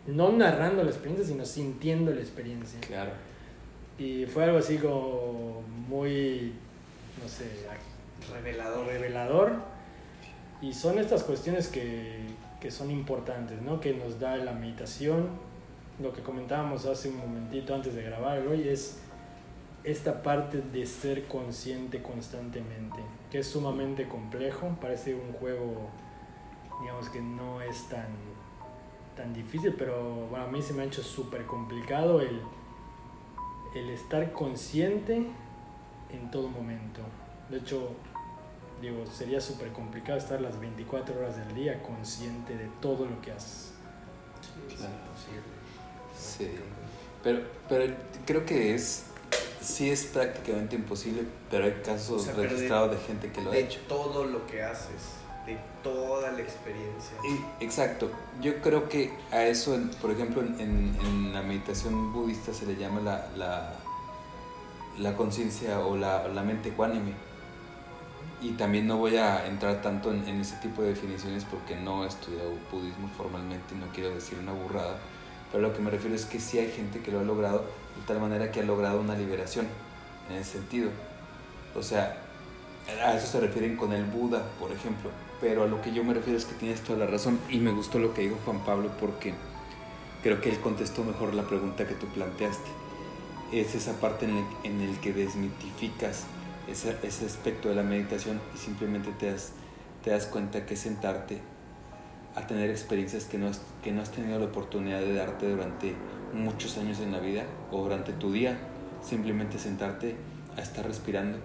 [0.07, 2.81] no narrando la experiencia, sino sintiendo la experiencia.
[2.81, 3.12] Claro.
[3.99, 6.53] Y fue algo así como muy,
[7.23, 7.45] no sé,
[8.33, 8.87] Revelador.
[8.87, 9.53] revelador.
[10.62, 12.19] Y son estas cuestiones que,
[12.61, 13.81] que son importantes, ¿no?
[13.81, 15.29] Que nos da la meditación
[16.03, 18.99] lo que comentábamos hace un momentito antes de grabar hoy es
[19.85, 22.99] esta parte de ser consciente constantemente,
[23.31, 25.90] que es sumamente complejo, parece un juego,
[26.81, 28.09] digamos que no es tan,
[29.16, 32.40] tan difícil, pero bueno, a mí se me ha hecho súper complicado el,
[33.75, 35.27] el estar consciente
[36.11, 37.01] en todo momento.
[37.49, 37.90] De hecho,
[38.81, 43.33] digo, sería súper complicado estar las 24 horas del día consciente de todo lo que
[43.33, 43.73] haces.
[44.77, 44.95] Claro.
[46.16, 46.51] Sí,
[47.23, 47.95] pero, pero
[48.27, 49.05] creo que es,
[49.61, 53.81] sí es prácticamente imposible, pero hay casos registrados de, gente que lo ha hecho.
[53.81, 55.19] De todo lo que haces,
[55.82, 57.16] toda la experiencia.
[57.60, 58.10] exacto,
[58.40, 63.00] yo creo que a eso, por ejemplo, en, en, la meditación budista se le llama
[63.00, 63.74] la, la,
[64.98, 67.14] la conciencia o la, la mente ecuánime
[68.42, 72.08] y también no voy a entrar tanto en, ese tipo de definiciones porque no he
[72.08, 74.96] estudiado budismo formalmente y no quiero decir una burrada,
[75.52, 78.06] pero lo que me refiero es que sí hay gente que lo ha logrado de
[78.06, 79.66] tal manera que ha logrado una liberación
[80.30, 80.90] en ese sentido.
[81.76, 82.16] O sea,
[83.04, 85.10] a eso se refieren con el Buda, por ejemplo,
[85.40, 87.72] pero a lo que yo me refiero es que tienes toda la razón y me
[87.72, 89.33] gustó lo que dijo Juan Pablo porque
[90.22, 92.68] creo que él contestó mejor la pregunta que tú planteaste.
[93.53, 96.24] Es esa parte en el, que desmitificas
[96.68, 99.53] ese, ese aspecto de la meditación y simplemente te das,
[100.05, 101.40] te das cuenta que sentarte
[102.37, 105.94] a tener experiencias que no, has, que no has tenido la oportunidad de darte durante
[106.33, 108.59] muchos años en la vida o durante tu día.
[109.03, 110.16] Simplemente sentarte
[110.57, 111.38] a estar respirando,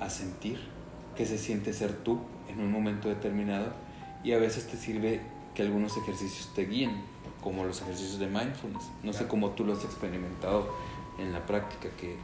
[0.00, 0.79] a sentir
[1.16, 3.72] que se siente ser tú en un momento determinado
[4.22, 5.20] y a veces te sirve
[5.54, 7.02] que algunos ejercicios te guíen,
[7.42, 8.84] como los ejercicios de mindfulness.
[9.02, 10.74] No sé cómo tú lo has experimentado
[11.18, 12.16] en la práctica, que,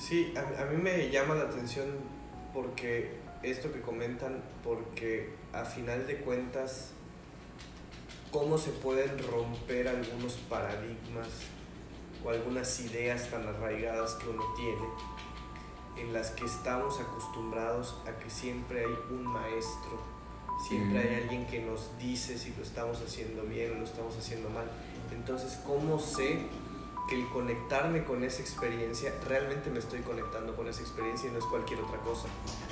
[0.00, 1.86] Sí, a, mí me llama la atención
[2.54, 6.92] porque esto que comentan, porque a final de cuentas,
[8.30, 11.28] cómo se pueden romper algunos paradigmas
[12.24, 14.88] o algunas ideas tan arraigadas que uno tiene,
[15.96, 20.00] en las que estamos acostumbrados a que siempre hay un maestro,
[20.68, 21.22] siempre hay mm.
[21.22, 24.70] alguien que nos dice si lo estamos haciendo bien o lo estamos haciendo mal.
[25.12, 26.46] Entonces, ¿cómo sé
[27.08, 31.38] que el conectarme con esa experiencia, realmente me estoy conectando con esa experiencia y no
[31.38, 32.28] es cualquier otra cosa.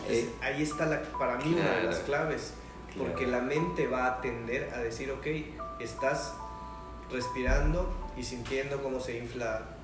[0.09, 2.55] Eh, ahí está la, para mí una de las claves,
[2.97, 5.27] porque la mente va a tender a decir, ok,
[5.81, 6.35] estás
[7.11, 9.78] respirando y sintiendo cómo se infla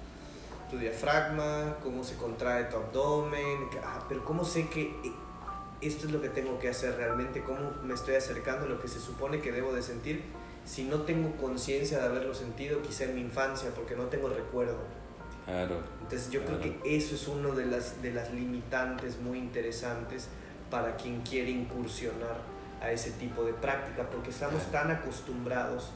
[0.71, 4.95] tu diafragma, cómo se contrae tu abdomen, ah, pero cómo sé que
[5.81, 8.89] esto es lo que tengo que hacer realmente, cómo me estoy acercando a lo que
[8.89, 10.23] se supone que debo de sentir
[10.65, 14.79] si no tengo conciencia de haberlo sentido quizá en mi infancia, porque no tengo recuerdo.
[15.45, 15.81] Claro.
[16.01, 20.29] Entonces yo creo que eso es uno de las, de las limitantes muy interesantes
[20.71, 22.39] para quien quiere incursionar
[22.81, 25.91] a ese tipo de práctica, porque estamos tan acostumbrados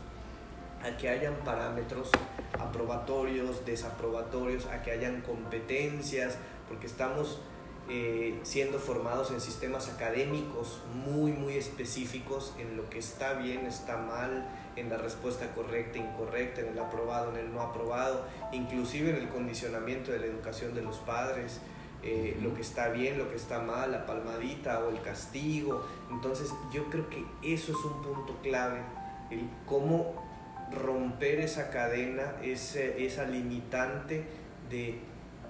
[0.83, 2.11] a que hayan parámetros
[2.59, 6.39] aprobatorios, desaprobatorios, a que hayan competencias,
[6.69, 7.41] porque estamos
[7.89, 13.97] eh, siendo formados en sistemas académicos muy, muy específicos en lo que está bien, está
[13.97, 19.17] mal, en la respuesta correcta, incorrecta, en el aprobado, en el no aprobado, inclusive en
[19.17, 21.61] el condicionamiento de la educación de los padres.
[22.05, 25.85] Eh, lo que está bien, lo que está mal, la palmadita o el castigo.
[26.11, 28.83] Entonces yo creo que eso es un punto clave,
[29.31, 30.28] el cómo
[30.73, 34.25] romper esa cadena, ese, esa limitante
[34.71, 34.99] de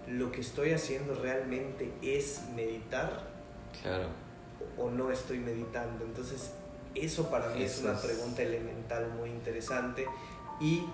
[0.06, 3.28] lo que estoy haciendo realmente es meditar
[3.82, 4.06] claro.
[4.76, 6.04] o no estoy meditando.
[6.04, 6.52] Entonces,
[6.94, 10.06] eso para mí es una pregunta elemental muy interesante
[10.60, 10.84] y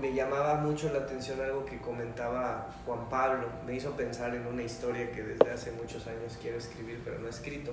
[0.00, 4.62] me llamaba mucho la atención algo que comentaba Juan Pablo, me hizo pensar en una
[4.62, 7.72] historia que desde hace muchos años quiero escribir pero no he escrito,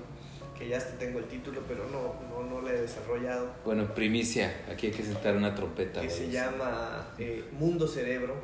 [0.60, 3.48] que ya hasta tengo el título pero no, no, no la he desarrollado.
[3.64, 6.02] Bueno, primicia, aquí hay que sentar una trompeta.
[6.02, 8.34] Que se llama eh, Mundo Cerebro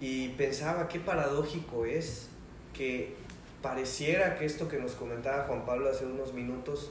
[0.00, 2.28] y pensaba qué paradójico es
[2.74, 3.14] que
[3.62, 6.90] pareciera que esto que nos comentaba Juan Pablo hace unos minutos,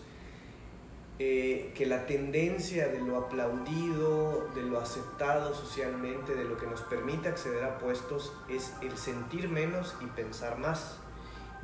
[1.20, 6.82] eh, que la tendencia de lo aplaudido, de lo aceptado socialmente, de lo que nos
[6.82, 11.00] permite acceder a puestos, es el sentir menos y pensar más.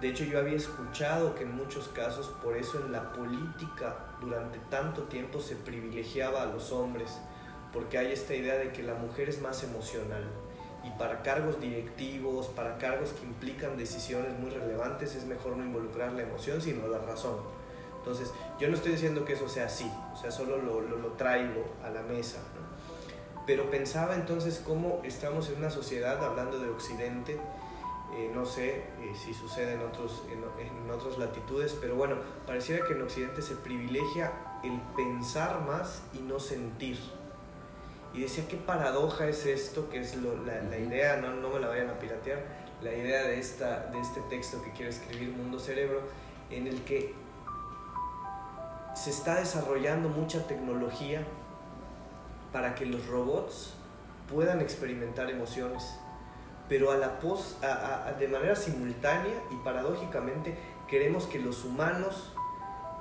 [0.02, 4.58] De hecho, yo había escuchado que en muchos casos, por eso en la política durante
[4.70, 7.20] tanto tiempo se privilegiaba a los hombres,
[7.72, 10.24] porque hay esta idea de que la mujer es más emocional
[10.84, 16.14] y para cargos directivos, para cargos que implican decisiones muy relevantes, es mejor no involucrar
[16.14, 17.38] la emoción, sino la razón.
[18.00, 20.82] Entonces, yo no estoy diciendo que eso sea así, o sea, solo lo,
[21.14, 22.40] traigo a la mesa.
[23.46, 27.40] Pero pensaba entonces cómo estamos en una sociedad, hablando de Occidente,
[28.14, 32.86] eh, no sé eh, si sucede en, otros, en, en otras latitudes, pero bueno, pareciera
[32.86, 34.32] que en Occidente se privilegia
[34.64, 37.00] el pensar más y no sentir.
[38.14, 41.60] Y decía, qué paradoja es esto, que es lo, la, la, idea, no, no me
[41.60, 42.44] la vayan a piratear,
[42.82, 46.02] la idea de, esta, de este texto que quiero escribir, Mundo Cerebro,
[46.50, 47.14] en el que
[48.96, 51.26] se está desarrollando mucha tecnología
[52.52, 53.74] para que los robots
[54.32, 55.98] puedan experimentar emociones,
[56.72, 60.56] pero a la pos, a, a, de manera simultánea y paradójicamente
[60.88, 62.32] queremos que los humanos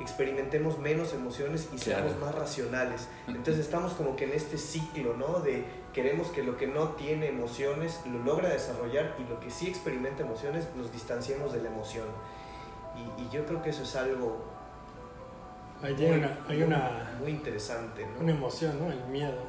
[0.00, 3.06] experimentemos menos emociones y seamos más racionales.
[3.28, 5.38] Entonces estamos como que en este ciclo, ¿no?
[5.38, 9.68] De queremos que lo que no tiene emociones lo logra desarrollar y lo que sí
[9.68, 12.08] experimenta emociones nos distanciemos de la emoción.
[12.96, 14.50] Y, y yo creo que eso es algo
[15.80, 18.20] hay, muy, una, hay una, muy interesante, ¿no?
[18.20, 18.90] Una emoción, ¿no?
[18.90, 19.44] El miedo.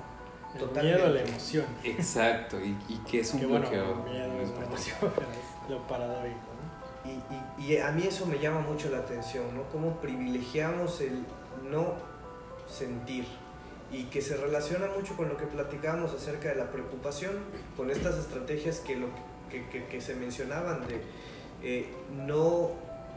[0.53, 0.97] El Totalmente.
[0.97, 1.65] miedo a la emoción.
[1.83, 3.95] Exacto, y, y que es un que, bloqueo.
[3.95, 6.39] Bueno, el miedo es una emoción, es lo paradójico.
[7.05, 9.63] Y, y, y, a mí eso me llama mucho la atención, ¿no?
[9.71, 11.25] Cómo privilegiamos el
[11.71, 11.95] no
[12.67, 13.25] sentir
[13.91, 17.39] y que se relaciona mucho con lo que platicábamos acerca de la preocupación,
[17.75, 19.07] con estas estrategias que, lo,
[19.49, 21.01] que, que, que se mencionaban de
[21.63, 21.93] eh,
[22.25, 22.71] no,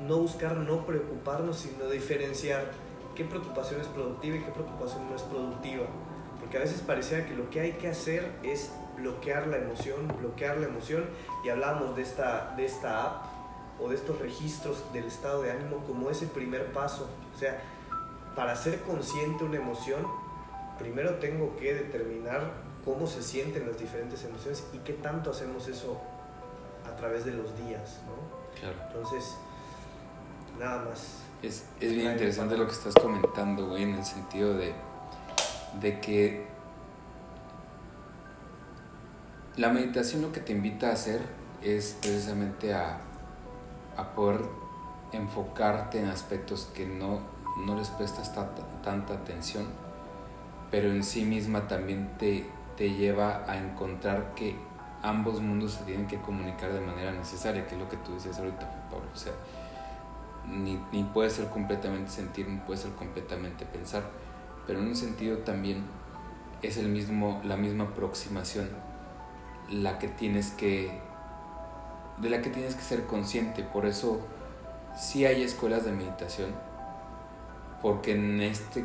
[0.07, 2.71] no buscar no preocuparnos, sino diferenciar
[3.15, 5.87] qué preocupación es productiva y qué preocupación no es productiva.
[6.45, 10.59] Porque a veces parecía que lo que hay que hacer es bloquear la emoción, bloquear
[10.59, 11.07] la emoción,
[11.43, 13.25] y hablábamos de esta, de esta app
[13.81, 17.09] o de estos registros del estado de ánimo como ese primer paso.
[17.35, 17.63] O sea,
[18.37, 20.07] para ser consciente una emoción,
[20.79, 22.53] primero tengo que determinar
[22.85, 25.99] cómo se sienten las diferentes emociones y qué tanto hacemos eso
[26.87, 28.61] a través de los días, ¿no?
[28.61, 28.77] Claro.
[28.89, 29.35] Entonces,
[30.59, 31.21] nada más.
[31.43, 34.75] Es, es bien interesante lo que estás comentando, güey, en el sentido de,
[35.81, 36.47] de que
[39.57, 41.21] la meditación lo que te invita a hacer
[41.63, 43.01] es precisamente a
[43.97, 44.41] a poder
[45.13, 47.21] enfocarte en aspectos que no,
[47.65, 48.35] no les prestas
[48.83, 49.67] tanta, atención,
[50.71, 54.57] pero en sí misma también te, te lleva a encontrar que
[55.03, 58.39] ambos mundos se tienen que comunicar de manera necesaria, que es lo que tú decías
[58.39, 59.07] ahorita, Pablo.
[59.13, 59.33] O sea,
[60.49, 64.03] ni, ni puede ser completamente sentir, ni puede ser completamente pensar,
[64.67, 65.85] pero en un sentido también
[66.63, 68.69] es el mismo, la misma aproximación
[69.71, 71.01] la que tienes que
[72.19, 73.63] de la que tienes que ser consciente.
[73.63, 74.21] Por eso
[74.97, 76.51] sí hay escuelas de meditación,
[77.83, 78.81] porque en esta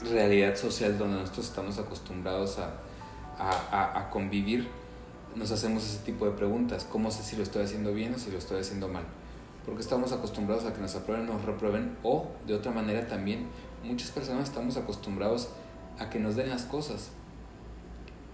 [0.00, 2.74] realidad social donde nosotros estamos acostumbrados a,
[3.38, 4.68] a, convivir,
[5.34, 6.86] nos hacemos ese tipo de preguntas.
[6.90, 9.04] ¿Cómo sé si lo estoy haciendo bien o si lo estoy haciendo mal?
[9.64, 13.48] Porque estamos acostumbrados a que nos aprueben o nos reprueben, o de otra manera también,
[13.86, 15.48] muchas personas estamos acostumbrados
[15.98, 17.10] a que nos den las cosas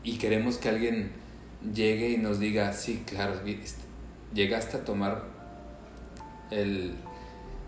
[0.02, 1.12] y queremos que alguien
[1.74, 3.34] llegue y nos diga, sí, claro,
[4.34, 5.22] llegaste a tomar
[6.50, 6.94] el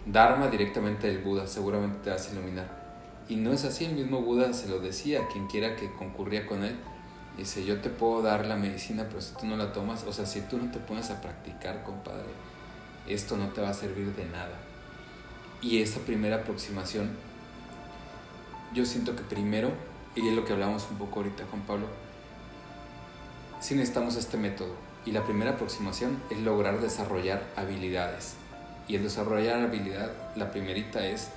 [0.07, 2.85] Dharma directamente del Buda, seguramente te vas a iluminar.
[3.29, 6.47] Y no es así, el mismo Buda se lo decía a quien quiera que concurría
[6.47, 6.77] con él.
[7.38, 10.27] Dice, yo te puedo dar la medicina, pero si tú no la tomas, o sea,
[10.27, 12.29] si tú no te pones a practicar, compadre,
[13.09, 14.57] esto no te va a servir de nada.
[15.62, 17.11] Y esa primera aproximación,
[18.75, 19.71] yo siento que primero,
[20.17, 21.87] y es lo que hablamos un poco ahorita, Juan Pablo,
[23.61, 24.75] sí necesitamos este método
[25.07, 28.35] y la primera aproximación es lograr desarrollar habilidades.
[28.89, 31.29] Y el desarrollar habilidad, la primerita es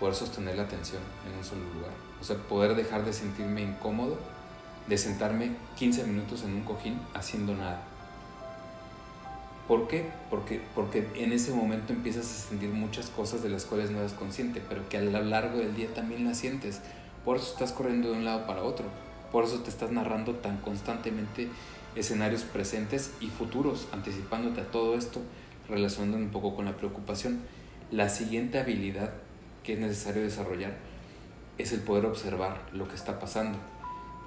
[0.00, 1.92] poder sostener la atención en un solo lugar.
[2.20, 4.18] O sea, poder dejar de sentirme incómodo,
[4.88, 7.82] de sentarme 15 minutos en un cojín haciendo nada.
[9.68, 10.08] ¿Por qué?
[10.30, 14.12] Porque, porque en ese momento empiezas a sentir muchas cosas de las cuales no eres
[14.12, 16.80] consciente, pero que a lo largo del día también las sientes.
[17.24, 18.86] Por eso estás corriendo de un lado para otro.
[19.32, 21.48] Por eso te estás narrando tan constantemente
[21.96, 25.20] escenarios presentes y futuros, anticipándote a todo esto,
[25.68, 27.40] relacionando un poco con la preocupación.
[27.90, 29.14] La siguiente habilidad
[29.64, 30.76] que es necesario desarrollar
[31.58, 33.58] es el poder observar lo que está pasando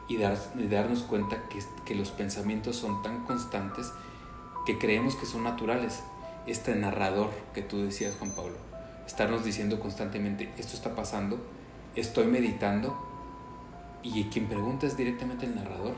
[0.10, 3.94] y, dar, y darnos cuenta que, que los pensamientos son tan constantes
[4.70, 6.04] que creemos que son naturales.
[6.46, 8.56] Este narrador que tú decías, Juan Pablo,
[9.08, 11.40] estarnos diciendo constantemente, esto está pasando,
[11.96, 12.96] estoy meditando,
[14.04, 15.96] y quien pregunta es directamente el narrador.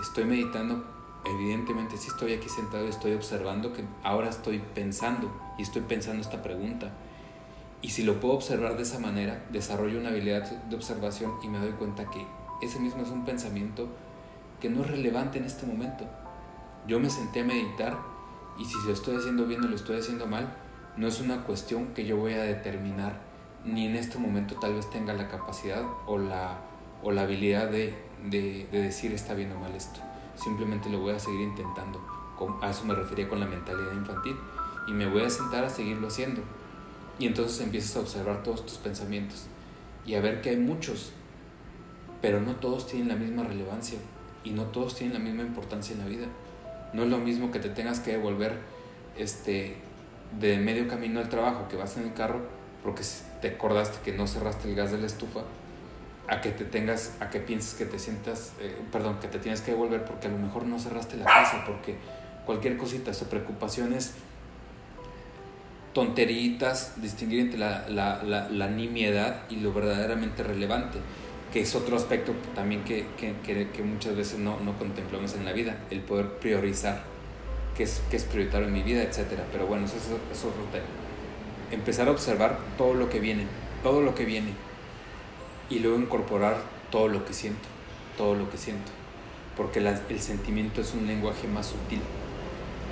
[0.00, 0.84] Estoy meditando
[1.24, 5.28] evidentemente si estoy aquí sentado estoy observando que ahora estoy pensando
[5.58, 6.92] y estoy pensando esta pregunta.
[7.82, 11.58] Y si lo puedo observar de esa manera, desarrollo una habilidad de observación y me
[11.58, 12.24] doy cuenta que
[12.62, 13.88] ese mismo es un pensamiento
[14.60, 16.06] que no es relevante en este momento.
[16.86, 17.98] Yo me senté a meditar
[18.58, 20.56] y si lo estoy haciendo bien o lo estoy haciendo mal,
[20.96, 23.20] no es una cuestión que yo voy a determinar,
[23.64, 26.58] ni en este momento tal vez tenga la capacidad o la,
[27.02, 27.94] o la habilidad de,
[28.30, 30.00] de, de decir está bien o mal esto
[30.36, 32.00] simplemente lo voy a seguir intentando.
[32.62, 34.36] A eso me refería con la mentalidad infantil.
[34.86, 36.42] Y me voy a sentar a seguirlo haciendo.
[37.18, 39.46] Y entonces empiezas a observar todos tus pensamientos
[40.04, 41.12] y a ver que hay muchos
[42.22, 43.98] pero no todos tienen la misma relevancia
[44.42, 46.26] y no todos tienen la misma importancia en la vida.
[46.92, 48.58] No es lo mismo que te tengas que devolver
[49.16, 49.76] este,
[50.38, 53.02] de medio camino al trabajo, que vas en el carro porque
[53.42, 55.40] te acordaste que no cerraste el gas de la estufa,
[56.28, 59.60] a que te tengas, a que pienses que te sientas, eh, perdón, que te tienes
[59.60, 61.96] que devolver porque a lo mejor no cerraste la casa, porque
[62.44, 64.14] cualquier cosita, o preocupaciones,
[65.92, 70.98] tonteritas, distinguir entre la, la, la, la, nimiedad y lo verdaderamente relevante,
[71.56, 73.32] que es otro aspecto también que, que,
[73.70, 77.04] que, muchas veces no, no, contemplamos en la vida, el poder priorizar
[77.74, 79.40] qué es, qué es prioritario en mi vida, etc.
[79.50, 80.60] Pero bueno, eso es, eso es otro.
[81.70, 83.46] Empezar a observar todo lo que viene,
[83.82, 84.50] todo lo que viene,
[85.70, 86.58] y luego incorporar
[86.90, 87.66] todo lo que siento,
[88.18, 88.92] todo lo que siento,
[89.56, 92.02] porque el sentimiento es un lenguaje más sutil.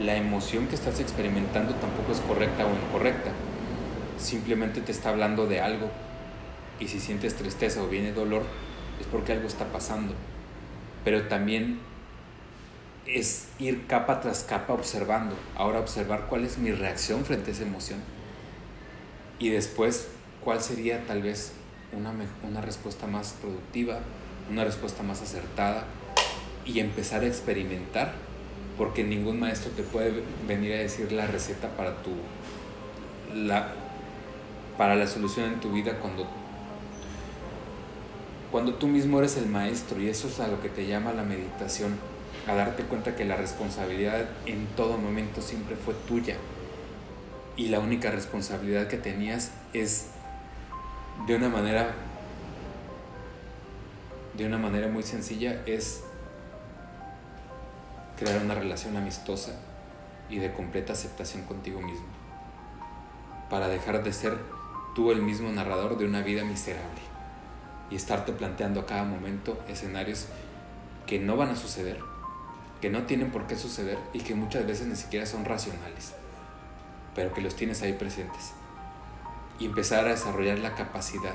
[0.01, 3.31] La emoción que estás experimentando tampoco es correcta o incorrecta,
[4.17, 5.91] simplemente te está hablando de algo
[6.81, 8.43] y si sientes tristeza o viene dolor
[9.01, 10.15] es porque algo está pasando,
[11.05, 11.79] pero también
[13.07, 17.65] es ir capa tras capa observando, ahora observar cuál es mi reacción frente a esa
[17.65, 18.01] emoción.
[19.39, 20.09] Y después
[20.43, 21.53] cuál sería tal vez
[21.93, 22.13] una,
[22.49, 24.01] una respuesta más productiva,
[24.51, 25.85] una respuesta más acertada
[26.65, 28.15] y empezar a experimentar,
[28.79, 32.11] porque ningún maestro te puede venir a decir la receta para tu
[33.35, 33.73] la
[34.79, 36.27] para la solución en tu vida cuando
[38.55, 41.25] cuando tú mismo eres el maestro y eso es a lo que te llama la
[41.25, 41.99] meditación,
[42.47, 46.37] a darte cuenta que la responsabilidad en todo momento siempre fue tuya.
[47.57, 50.07] Y la única responsabilidad que tenías es
[51.27, 51.97] de una manera
[54.35, 56.05] de una manera muy sencilla es
[58.17, 59.59] crear una relación amistosa
[60.31, 62.07] y de completa aceptación contigo mismo
[63.51, 64.39] para dejar de ser
[64.95, 67.14] tú el mismo narrador de una vida miserable
[67.91, 70.27] y estarte planteando a cada momento escenarios
[71.07, 71.99] que no van a suceder,
[72.81, 76.15] que no tienen por qué suceder y que muchas veces ni siquiera son racionales,
[77.15, 78.53] pero que los tienes ahí presentes
[79.59, 81.35] y empezar a desarrollar la capacidad.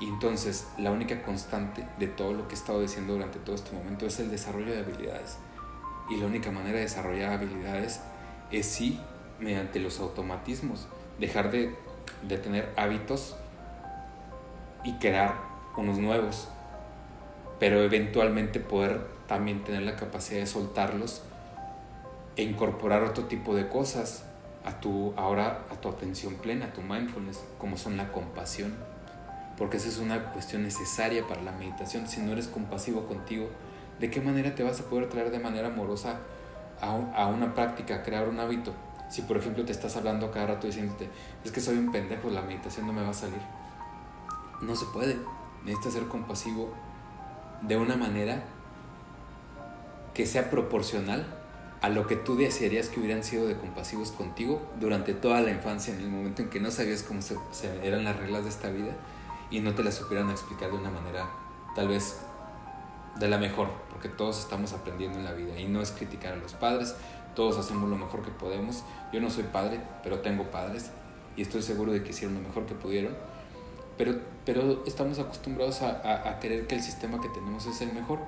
[0.00, 3.74] Y entonces la única constante de todo lo que he estado diciendo durante todo este
[3.74, 5.38] momento es el desarrollo de habilidades.
[6.10, 8.00] Y la única manera de desarrollar habilidades
[8.50, 9.00] es sí
[9.40, 10.86] mediante los automatismos,
[11.18, 11.74] dejar de,
[12.28, 13.36] de tener hábitos
[14.84, 16.48] y crear unos nuevos,
[17.58, 21.22] pero eventualmente poder también tener la capacidad de soltarlos
[22.36, 24.24] e incorporar otro tipo de cosas
[24.64, 28.74] a tu, ahora a tu atención plena, a tu mindfulness, como son la compasión.
[29.56, 32.06] Porque esa es una cuestión necesaria para la meditación.
[32.08, 33.48] Si no eres compasivo contigo,
[34.00, 36.18] ¿de qué manera te vas a poder traer de manera amorosa
[36.80, 38.74] a, a una práctica, a crear un hábito?
[39.08, 41.08] Si por ejemplo te estás hablando cada rato diciéndote,
[41.44, 43.40] es que soy un pendejo, la meditación no me va a salir.
[44.60, 45.16] No se puede.
[45.64, 46.72] Necesitas ser compasivo
[47.62, 48.44] de una manera
[50.14, 51.26] que sea proporcional
[51.82, 55.94] a lo que tú desearías que hubieran sido de compasivos contigo durante toda la infancia,
[55.94, 57.20] en el momento en que no sabías cómo
[57.82, 58.92] eran las reglas de esta vida
[59.50, 61.28] y no te las supieran explicar de una manera
[61.74, 62.18] tal vez
[63.18, 66.36] de la mejor, porque todos estamos aprendiendo en la vida y no es criticar a
[66.36, 66.94] los padres,
[67.34, 68.82] todos hacemos lo mejor que podemos.
[69.12, 70.90] Yo no soy padre, pero tengo padres
[71.36, 73.14] y estoy seguro de que hicieron lo mejor que pudieron,
[73.96, 77.92] pero, pero estamos acostumbrados a, a, a creer que el sistema que tenemos es el
[77.92, 78.18] mejor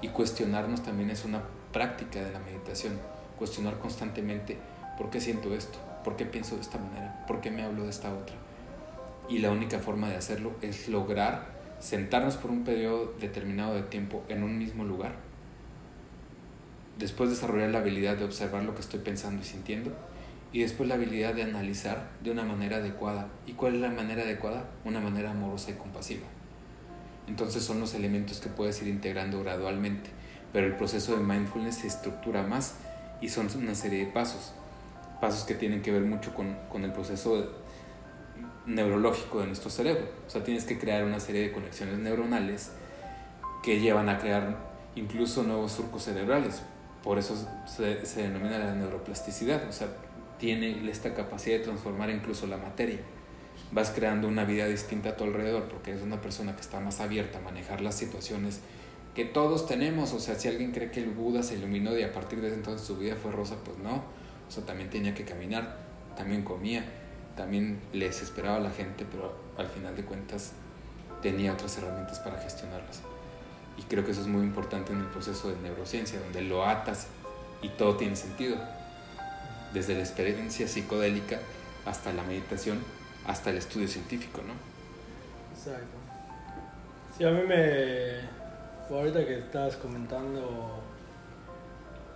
[0.00, 1.42] y cuestionarnos también es una
[1.72, 2.98] práctica de la meditación,
[3.38, 4.58] cuestionar constantemente
[4.98, 7.90] por qué siento esto, por qué pienso de esta manera, por qué me hablo de
[7.90, 8.34] esta otra.
[9.28, 11.46] Y la única forma de hacerlo es lograr
[11.78, 15.12] sentarnos por un periodo determinado de tiempo en un mismo lugar,
[16.98, 19.92] después desarrollar la habilidad de observar lo que estoy pensando y sintiendo,
[20.52, 23.28] y después la habilidad de analizar de una manera adecuada.
[23.46, 24.68] ¿Y cuál es la manera adecuada?
[24.84, 26.26] Una manera amorosa y compasiva.
[27.26, 30.10] Entonces son los elementos que puedes ir integrando gradualmente
[30.52, 32.74] pero el proceso de mindfulness se estructura más
[33.20, 34.52] y son una serie de pasos,
[35.20, 37.50] pasos que tienen que ver mucho con, con el proceso
[38.66, 40.04] neurológico de nuestro cerebro.
[40.26, 42.70] O sea, tienes que crear una serie de conexiones neuronales
[43.62, 44.56] que llevan a crear
[44.94, 46.62] incluso nuevos surcos cerebrales.
[47.02, 47.34] Por eso
[47.66, 49.68] se, se denomina la neuroplasticidad.
[49.68, 49.88] O sea,
[50.42, 52.98] tiene esta capacidad de transformar incluso la materia.
[53.70, 56.98] Vas creando una vida distinta a tu alrededor porque es una persona que está más
[56.98, 58.58] abierta a manejar las situaciones
[59.14, 60.12] que todos tenemos.
[60.12, 62.56] O sea, si alguien cree que el Buda se iluminó y a partir de ese
[62.56, 64.02] entonces su vida fue rosa, pues no.
[64.48, 65.76] O sea, también tenía que caminar,
[66.16, 66.86] también comía,
[67.36, 70.54] también les esperaba a la gente, pero al final de cuentas
[71.22, 73.02] tenía otras herramientas para gestionarlas.
[73.78, 77.06] Y creo que eso es muy importante en el proceso de neurociencia, donde lo atas
[77.62, 78.56] y todo tiene sentido.
[79.72, 81.38] Desde la experiencia psicodélica
[81.86, 82.78] hasta la meditación,
[83.26, 84.52] hasta el estudio científico, ¿no?
[85.56, 85.96] Exacto.
[87.16, 88.20] Sí, a mí me,
[88.90, 90.80] ahorita que estabas comentando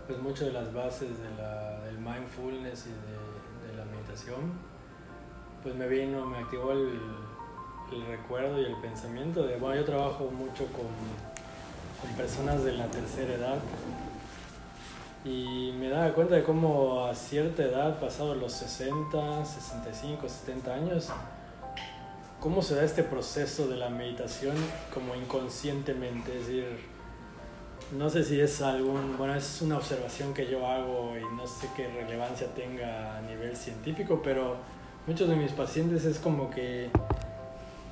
[0.07, 4.52] pues mucho de las bases de la, del mindfulness y de, la meditación,
[5.62, 6.98] pues me vino, me activó el,
[8.09, 10.86] recuerdo y el pensamiento de, bueno, yo trabajo mucho con
[12.16, 13.59] personas de la tercera edad
[15.27, 21.09] y me daba cuenta de cómo a cierta edad, pasados los 60, 65, 70 años,
[22.41, 24.55] cómo se da este proceso de la meditación
[24.95, 26.66] como inconscientemente, es decir,
[27.99, 31.68] no sé si es algún, bueno, es una observación que yo hago y no sé
[31.74, 34.57] qué relevancia tenga a nivel científico, pero
[35.09, 36.89] muchos de mis pacientes es como que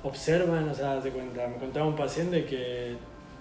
[0.05, 2.97] observan, o sea, de cuenta, me contaba un paciente que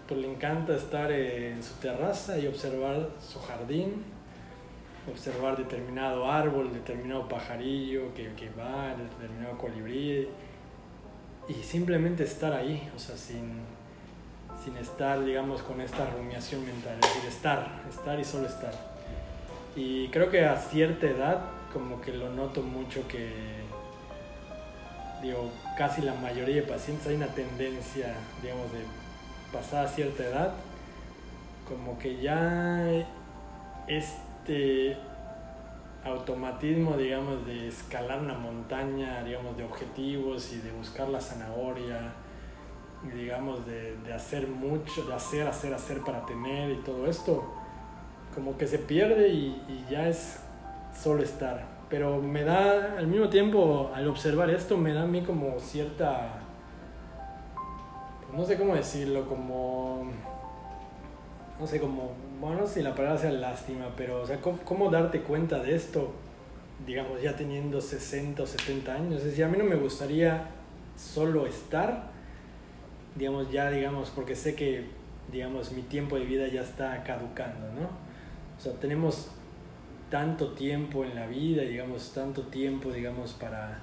[0.08, 4.04] pues, le encanta estar en su terraza y observar su jardín,
[5.12, 10.28] observar determinado árbol, determinado pajarillo que, que va, determinado colibrí,
[11.48, 13.64] y simplemente estar ahí, o sea, sin
[14.64, 18.74] sin estar, digamos, con esta rumiación mental, es decir, estar, estar y solo estar.
[19.76, 21.42] Y creo que a cierta edad,
[21.74, 23.32] como que lo noto mucho que,
[25.22, 28.80] digo, casi la mayoría de pacientes hay una tendencia, digamos, de
[29.54, 30.54] pasar a cierta edad,
[31.68, 32.84] como que ya
[33.88, 34.98] este
[36.04, 42.14] automatismo, digamos, de escalar una montaña, digamos, de objetivos y de buscar la zanahoria,
[43.14, 47.44] digamos, de, de, hacer mucho, de hacer, hacer, hacer para tener y todo esto,
[48.36, 50.40] como que se pierde y, y, ya es
[50.98, 51.66] solo estar.
[51.90, 56.43] Pero me da, al mismo tiempo, al observar esto, me da a mí como cierta,
[58.36, 60.10] no sé cómo decirlo, como,
[61.60, 64.60] no sé, como, bueno, no sé si la palabra sea lástima, pero, o sea, ¿cómo,
[64.66, 66.12] cómo darte cuenta de esto?
[66.86, 69.16] digamos, ya teniendo 60 o 70 años.
[69.20, 70.50] Es decir, a mí no me gustaría
[70.98, 72.12] solo estar,
[73.16, 74.86] digamos, ya, digamos, porque sé que,
[75.32, 77.88] digamos, mi tiempo de vida ya está caducando, ¿no?
[78.58, 79.30] O sea, tenemos
[80.10, 83.80] tanto tiempo en la vida, digamos, tanto tiempo, digamos, para,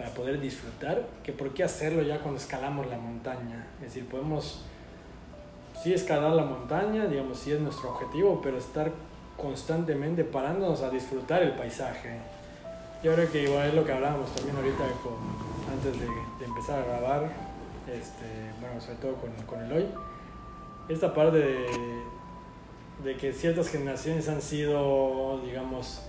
[0.00, 3.66] para poder disfrutar, que por qué hacerlo ya cuando escalamos la montaña.
[3.82, 4.64] Es decir, podemos,
[5.82, 8.92] sí escalar la montaña, digamos, sí es nuestro objetivo, pero estar
[9.36, 12.16] constantemente parándonos a disfrutar el paisaje.
[13.02, 15.18] Yo creo que igual es lo que hablábamos también ahorita con,
[15.70, 17.30] antes de, de empezar a grabar,
[17.86, 19.86] este, bueno, sobre todo con, con el hoy,
[20.88, 21.66] esta parte de,
[23.04, 26.00] de, que ciertas generaciones han sido, digamos,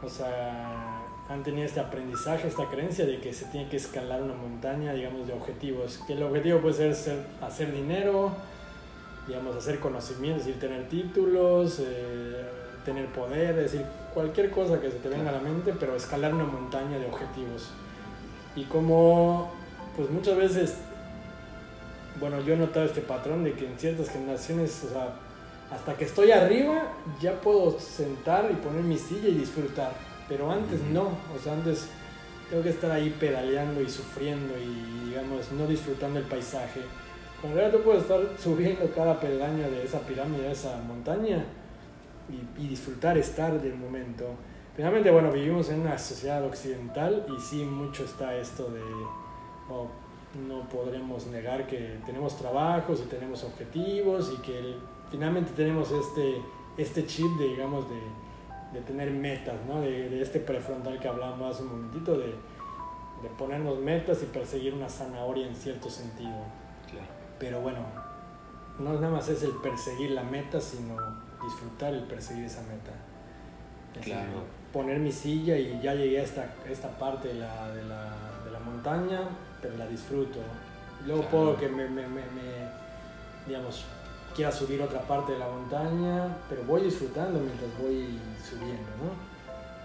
[0.00, 0.89] o sea,
[1.30, 5.28] han tenido este aprendizaje, esta creencia de que se tiene que escalar una montaña, digamos,
[5.28, 6.00] de objetivos.
[6.06, 8.32] Que el objetivo puede ser, hacer dinero,
[9.28, 12.44] digamos, hacer conocimiento, es decir, tener títulos, eh,
[12.84, 16.34] tener poder, es decir, cualquier cosa que se te venga a la mente, pero escalar
[16.34, 17.70] una montaña de objetivos.
[18.56, 19.52] Y como
[19.96, 20.74] pues muchas veces,
[22.18, 25.14] bueno, yo he notado este patrón de que en ciertas generaciones, o sea,
[25.70, 29.92] hasta que estoy arriba ya puedo sentar y poner mi silla y disfrutar,
[30.30, 31.88] pero antes no, o sea, antes
[32.48, 36.80] tengo que estar ahí pedaleando y sufriendo y, digamos, no disfrutando el paisaje.
[37.40, 41.44] Cuando realidad tú puedes estar subiendo cada peldaño de esa pirámide, de esa montaña
[42.28, 44.24] y, y disfrutar, estar del momento.
[44.76, 48.80] Finalmente, bueno, vivimos en una sociedad occidental y sí mucho está esto de
[50.48, 54.76] no, podremos negar que tenemos trabajos y tenemos objetivos y que
[55.10, 56.40] finalmente tenemos este,
[56.76, 57.96] este chip de, digamos, de,
[58.72, 59.80] de tener metas, ¿no?
[59.80, 64.74] de, de, este prefrontal que hablábamos hace un momentito, de, de, ponernos metas y perseguir
[64.74, 66.44] una zanahoria en cierto sentido.
[66.88, 67.06] Claro.
[67.38, 67.80] Pero bueno,
[68.78, 70.96] no nada más es el perseguir la meta, sino
[71.42, 72.92] disfrutar el perseguir esa meta.
[74.02, 74.44] claro.
[74.72, 78.50] poner mi silla y ya llegué a esta, esta parte de la, de la, de
[78.50, 79.20] la montaña,
[79.60, 80.38] pero la disfruto.
[81.06, 82.22] Luego puedo que me, me, me,
[83.46, 83.84] digamos,
[84.34, 89.30] quiera subir otra parte de la montaña, pero voy disfrutando mientras voy subiendo, ¿no?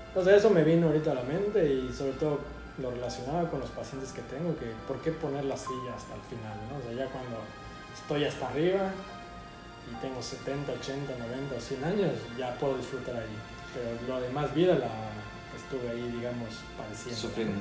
[0.07, 2.39] Entonces eso me vino ahorita a la mente y sobre todo
[2.77, 6.21] lo relacionaba con los pacientes que tengo, que por qué poner la silla hasta el
[6.21, 6.77] final, ¿no?
[6.77, 7.37] O sea, ya cuando
[7.93, 8.91] estoy hasta arriba
[9.91, 13.37] y tengo 70, 80, 90 o 100 años, ya puedo disfrutar ahí.
[13.73, 14.89] Pero lo demás vida la
[15.55, 17.19] estuve ahí, digamos, padeciendo.
[17.19, 17.59] Sufriendo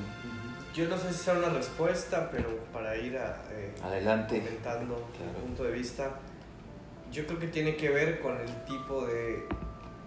[0.75, 4.41] yo no sé si sea una respuesta, pero para ir a, eh, Adelante.
[4.41, 5.39] comentando claro.
[5.41, 6.19] punto de vista,
[7.15, 9.47] yo creo que tiene que ver con el tipo de,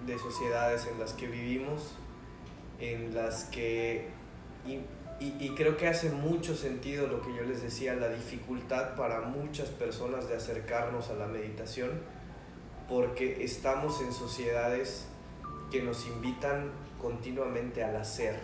[0.06, 1.94] de sociedades en las que vivimos,
[2.82, 4.10] en las que,
[4.66, 4.74] y,
[5.24, 9.22] y, y, creo que hace mucho sentido lo que yo les decía, la dificultad para
[9.22, 11.92] muchas personas de acercarnos a la meditación,
[12.90, 15.08] porque estamos en sociedades
[15.72, 18.38] que nos invitan continuamente al hacer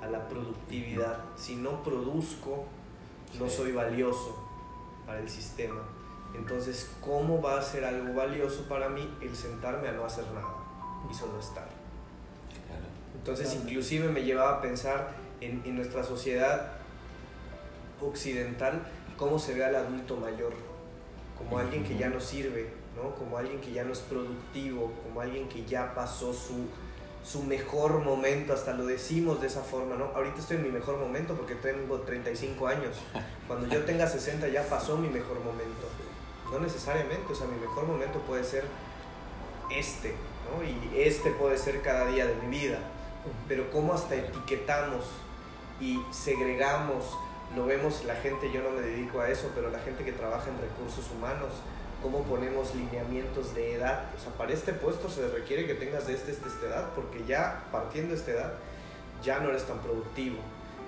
[0.00, 1.18] a la productividad.
[1.36, 2.64] Si no produzco,
[3.38, 4.42] no soy valioso
[5.06, 5.82] para el sistema.
[6.34, 10.54] Entonces, ¿cómo va a ser algo valioso para mí el sentarme a no hacer nada
[11.10, 11.68] y solo estar?
[13.14, 16.72] Entonces, inclusive me llevaba a pensar en, en nuestra sociedad
[18.00, 18.82] occidental
[19.16, 20.52] cómo se ve al adulto mayor,
[21.38, 23.14] como alguien que ya no sirve, ¿no?
[23.14, 26.66] como alguien que ya no es productivo, como alguien que ya pasó su,
[27.24, 30.06] su mejor momento, hasta lo decimos de esa forma, ¿no?
[30.14, 32.96] Ahorita estoy en mi mejor momento porque tengo 35 años.
[33.48, 35.88] Cuando yo tenga 60 ya pasó mi mejor momento.
[36.50, 38.64] No necesariamente, o sea, mi mejor momento puede ser
[39.70, 40.14] este,
[40.50, 40.62] ¿no?
[40.62, 42.78] Y este puede ser cada día de mi vida.
[43.48, 45.04] Pero cómo hasta etiquetamos
[45.80, 47.16] y segregamos,
[47.56, 50.50] lo vemos la gente, yo no me dedico a eso, pero la gente que trabaja
[50.50, 51.50] en recursos humanos,
[52.02, 54.04] cómo ponemos lineamientos de edad.
[54.16, 57.24] O sea, para este puesto se requiere que tengas de esta, esta, esta edad, porque
[57.26, 58.52] ya partiendo de esta edad
[59.22, 60.36] ya no eres tan productivo.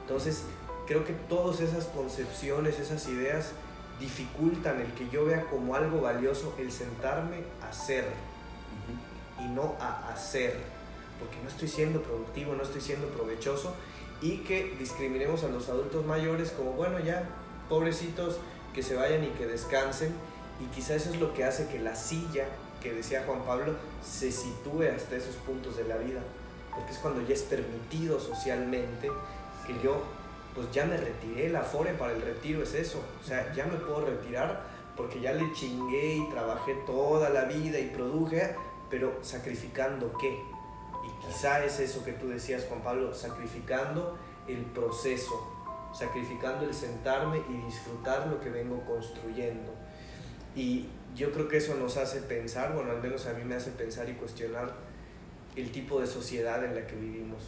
[0.03, 0.45] Entonces,
[0.87, 3.53] creo que todas esas concepciones, esas ideas
[4.01, 8.05] dificultan el que yo vea como algo valioso el sentarme a hacer
[9.41, 10.57] y no a hacer,
[11.19, 13.75] porque no estoy siendo productivo, no estoy siendo provechoso
[14.21, 17.29] y que discriminemos a los adultos mayores como, bueno, ya,
[17.69, 18.39] pobrecitos,
[18.75, 20.15] que se vayan y que descansen
[20.61, 22.47] y quizá eso es lo que hace que la silla,
[22.83, 26.21] que decía Juan Pablo, se sitúe hasta esos puntos de la vida.
[26.75, 29.11] Porque es cuando ya es permitido socialmente
[29.67, 30.03] que yo,
[30.57, 33.05] pues ya me retiré, la fore para el retiro es eso.
[33.23, 34.63] O sea, ya me puedo retirar
[34.97, 38.57] porque ya le chingué y trabajé toda la vida y produje,
[38.89, 40.31] pero sacrificando qué?
[40.31, 45.47] Y quizá es eso que tú decías, Juan Pablo, sacrificando el proceso,
[45.93, 49.75] sacrificando el sentarme y disfrutar lo que vengo construyendo.
[50.55, 53.73] Y yo creo que eso nos hace pensar, bueno, al menos a mí me hace
[53.73, 54.73] pensar y cuestionar
[55.55, 57.43] el tipo de sociedad en la que vivimos,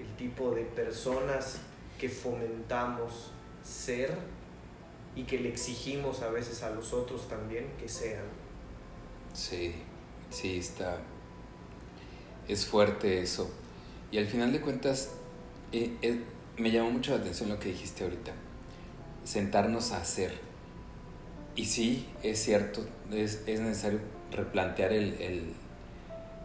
[0.00, 1.60] el tipo de personas
[1.98, 3.30] que fomentamos
[3.62, 4.16] ser
[5.16, 8.24] y que le exigimos a veces a los otros también que sean.
[9.32, 9.74] Sí,
[10.30, 10.98] sí, está.
[12.46, 13.50] Es fuerte eso.
[14.10, 15.10] Y al final de cuentas,
[15.72, 16.22] eh, eh,
[16.56, 18.32] me llamó mucho la atención lo que dijiste ahorita.
[19.24, 20.48] Sentarnos a hacer
[21.58, 23.98] y sí, es cierto, es, es necesario
[24.30, 25.52] replantear el, el,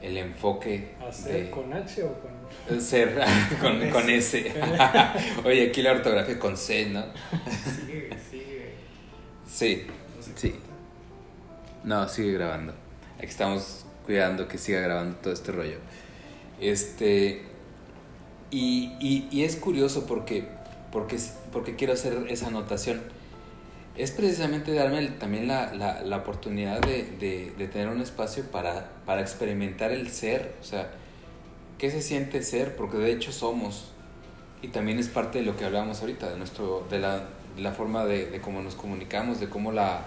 [0.01, 0.95] el enfoque.
[1.07, 2.32] ¿Hacer con H o con.?
[2.79, 3.19] Ser
[3.61, 4.53] con, con S.
[5.45, 7.05] Oye, aquí la ortografía con C, ¿no?
[7.85, 8.73] Sigue, sigue.
[9.47, 9.87] Sí,
[10.35, 10.55] sí.
[11.83, 12.73] No, sigue grabando.
[13.17, 15.77] Aquí estamos cuidando que siga grabando todo este rollo.
[16.59, 17.41] Este.
[18.51, 20.47] Y, y, y es curioso porque,
[20.91, 21.17] porque,
[21.51, 23.01] porque quiero hacer esa anotación
[23.95, 28.89] es precisamente darme también la, la, la oportunidad de, de, de, tener un espacio para,
[29.05, 30.91] para experimentar el ser, o sea,
[31.83, 33.89] qué se siente ser, porque de hecho somos,
[34.61, 38.39] y también es parte de lo que hablábamos ahorita, de, nuestro, de, la, forma de,
[38.41, 40.05] cómo nos comunicamos, de cómo la,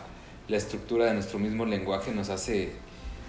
[0.49, 2.73] estructura de nuestro mismo lenguaje nos hace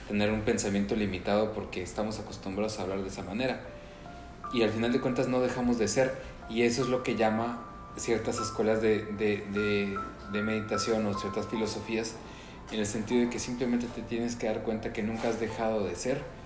[0.08, 3.60] tener un pensamiento limitado porque estamos acostumbrados a hablar de esa manera.
[4.54, 6.16] Y al final de cuentas no dejamos de ser,
[6.50, 7.66] y eso es lo que llama
[7.98, 9.44] ciertas escuelas de, de,
[10.32, 12.16] de, meditación o ciertas filosofías
[12.72, 15.84] en el sentido de que simplemente te tienes que dar cuenta que nunca has dejado
[15.84, 16.37] de ser,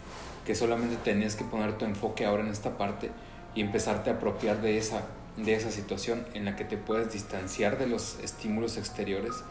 [0.45, 3.11] que solamente tenías que poner tu enfoque ahora en esta parte
[3.55, 5.03] y empezarte a apropiar de esa,
[5.37, 9.43] de esa situación en la que te puedes distanciar de los estímulos exteriores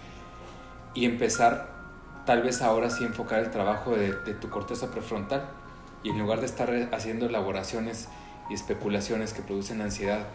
[0.95, 1.71] y empezar
[2.27, 5.49] tal vez ahora sí enfocar el trabajo de, de tu corteza prefrontal.
[6.03, 8.09] Y en lugar de estar haciendo elaboraciones
[8.49, 10.27] y especulaciones que producen ansiedad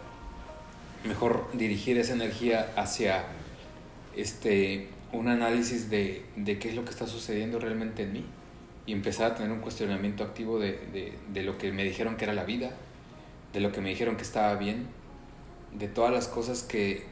[1.06, 3.24] mejor dirigir esa energía hacia
[4.16, 8.24] este, un análisis de, de, qué es lo que está sucediendo realmente en mí
[8.86, 12.24] y empezar a tener un cuestionamiento activo de, de, de, lo que me dijeron que
[12.24, 12.70] era la vida,
[13.52, 14.86] de lo que me dijeron que estaba bien,
[15.76, 17.04] de todas las cosas que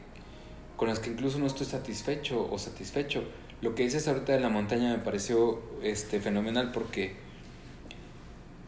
[0.76, 3.24] con las que incluso no estoy satisfecho o satisfecho.
[3.60, 7.14] Lo que dices ahorita de la montaña me pareció este, fenomenal porque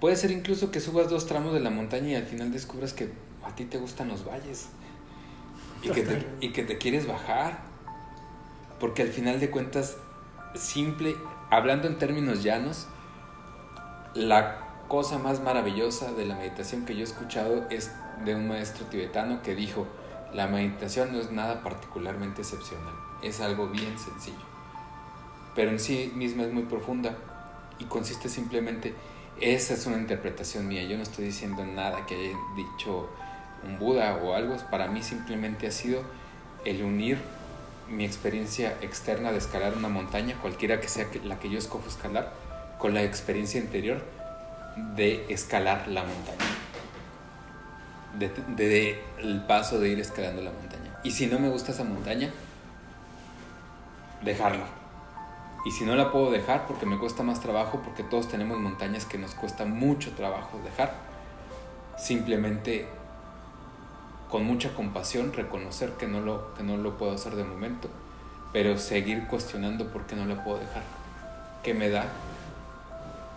[0.00, 3.08] puede ser incluso que subas dos tramos de la montaña y al final descubras que
[3.44, 4.68] a ti te gustan los valles
[5.82, 7.60] y que, te, y que te quieres bajar.
[8.78, 9.96] Porque al final de cuentas,
[10.54, 11.14] simple,
[11.50, 12.86] hablando en términos llanos,
[14.16, 14.56] la
[14.88, 17.92] cosa más maravillosa de la meditación que yo he escuchado es
[18.24, 19.86] de un maestro tibetano que dijo,
[20.32, 24.36] la meditación no es nada particularmente excepcional, es algo bien sencillo,
[25.54, 27.14] pero en sí misma es muy profunda
[27.78, 28.94] y consiste simplemente,
[29.38, 33.10] esa es una interpretación mía, yo no estoy diciendo nada que haya dicho
[33.64, 36.00] un Buda o algo, para mí simplemente ha sido
[36.64, 37.18] el unir
[37.90, 42.45] mi experiencia externa de escalar una montaña, cualquiera que sea la que yo escojo escalar,
[42.78, 44.02] con la experiencia interior
[44.94, 46.44] de escalar la montaña.
[48.18, 50.98] De, el paso de ir escalando la montaña.
[51.02, 52.30] Y si no me gusta esa montaña,
[54.22, 54.66] dejarla.
[55.66, 59.04] Y si no la puedo dejar porque me cuesta más trabajo, porque todos tenemos montañas
[59.04, 60.94] que nos cuesta mucho trabajo dejar,
[61.98, 62.86] simplemente
[64.30, 67.88] con mucha compasión reconocer que no lo, que no lo puedo hacer de momento,
[68.52, 70.82] pero seguir cuestionando por qué no la puedo dejar,
[71.62, 72.06] qué me da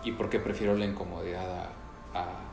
[0.04, 1.68] y por qué prefiero la incomodidad
[2.14, 2.46] a,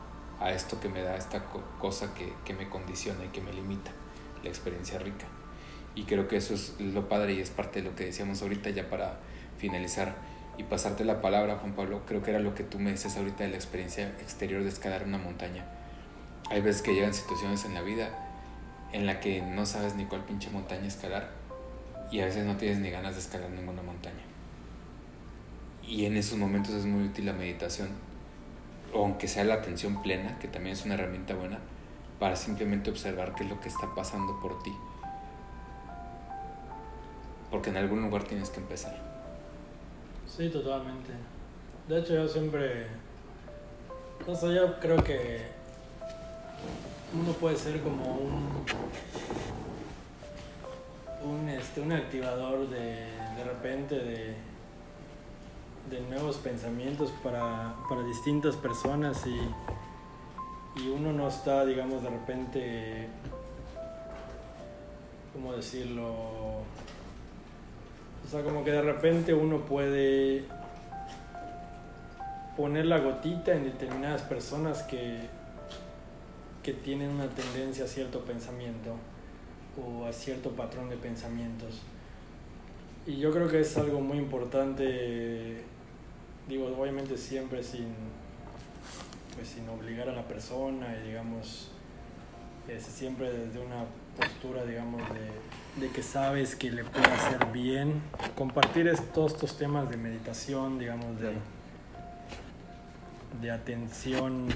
[0.52, 1.44] esto que me da esta
[1.80, 3.92] cosa que, que me condiciona y que me limita,
[4.44, 5.26] la experiencia rica.
[5.96, 8.70] Y creo que eso es lo padre y es parte de lo que decíamos ahorita
[8.70, 9.18] ya para
[9.58, 10.16] finalizar
[10.58, 13.44] y pasarte la palabra, Juan Pablo, creo que era lo que tú me dices ahorita
[13.44, 15.66] de la experiencia exterior de escalar una montaña.
[16.50, 18.10] Hay veces que llegan situaciones en la vida
[18.94, 21.30] en la que no sabes ni cuál pinche montaña escalar
[22.12, 24.24] y a veces no tienes ni ganas de escalar ninguna montaña.
[25.88, 27.88] Y en esos momentos es muy útil la meditación,
[28.94, 31.60] o aunque sea la atención plena, que también es una herramienta buena,
[32.20, 34.74] para simplemente observar qué es lo que está pasando por ti.
[37.50, 38.98] Porque en algún lugar tienes que empezar.
[40.28, 41.14] Sí, totalmente.
[41.88, 42.88] De hecho, yo siempre.
[44.28, 45.42] No sé, yo creo que.
[47.14, 48.48] Uno puede ser como un.
[51.24, 54.36] Un, este, un activador de, de repente de,
[55.90, 63.08] de nuevos pensamientos para, para distintas personas y, y uno no está, digamos, de repente.
[65.34, 66.08] ¿Cómo decirlo?
[68.26, 70.46] O sea, como que de repente uno puede
[72.58, 75.20] poner la gotita en determinadas personas que,
[76.64, 78.96] que tienen una tendencia a cierto pensamiento
[79.78, 81.82] o a cierto patrón de pensamientos.
[83.06, 85.64] Y yo creo que es algo muy importante,
[86.48, 87.88] digo, obviamente siempre sin,
[89.36, 91.72] pues, sin obligar a la persona y digamos,
[92.80, 93.86] siempre desde una
[94.18, 95.32] postura, digamos, de
[95.80, 98.02] de que sabes que le puede hacer bien.
[98.36, 101.34] Compartir todos estos temas de meditación, digamos, de,
[103.42, 104.48] de atención,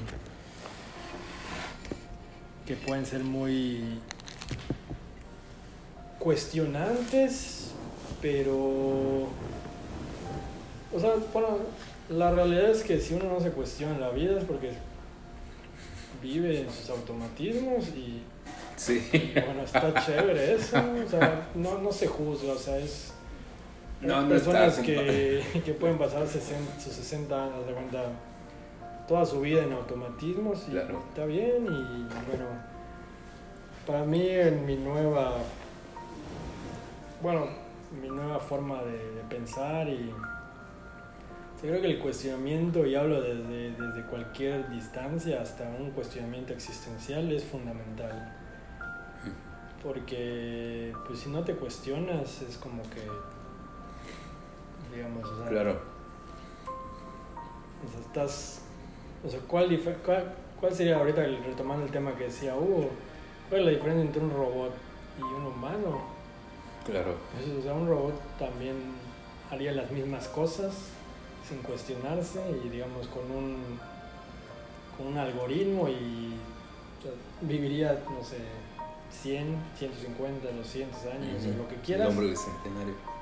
[2.65, 3.99] que pueden ser muy
[6.19, 7.71] cuestionantes,
[8.21, 9.27] pero...
[10.93, 11.59] O sea, bueno,
[12.09, 14.71] la realidad es que si uno no se cuestiona la vida es porque
[16.21, 18.23] vive en sus automatismos y
[18.81, 19.31] Sí.
[19.45, 23.13] Bueno, está chévere eso, o sea, no, no se juzga, o sea, es...
[24.01, 28.05] No, personas que, que, pueden pasar sus 60 años de cuenta
[29.07, 32.47] toda su vida en automatismos y está bien y bueno,
[33.85, 35.33] para mí en mi nueva,
[37.21, 37.45] bueno,
[38.01, 40.11] mi nueva forma de, de pensar y
[41.61, 47.31] yo creo que el cuestionamiento, y hablo desde, desde cualquier distancia hasta un cuestionamiento existencial,
[47.31, 48.35] es fundamental.
[49.83, 53.01] Porque pues si no te cuestionas es como que
[54.95, 55.79] digamos o sea, claro.
[57.85, 58.61] o sea estás
[59.25, 62.89] o sea ¿cuál, cuál, cuál sería ahorita retomando el tema que decía Hugo
[63.49, 64.73] cuál es la diferencia entre un robot
[65.17, 66.01] y un humano
[66.85, 67.15] claro.
[67.57, 68.75] O sea un robot también
[69.49, 70.91] haría las mismas cosas
[71.51, 73.57] sin cuestionarse y digamos con un
[74.97, 76.33] con un algoritmo y
[77.41, 78.37] viviría no sé
[79.11, 82.13] 100, 150, 200 años, o lo que quieras.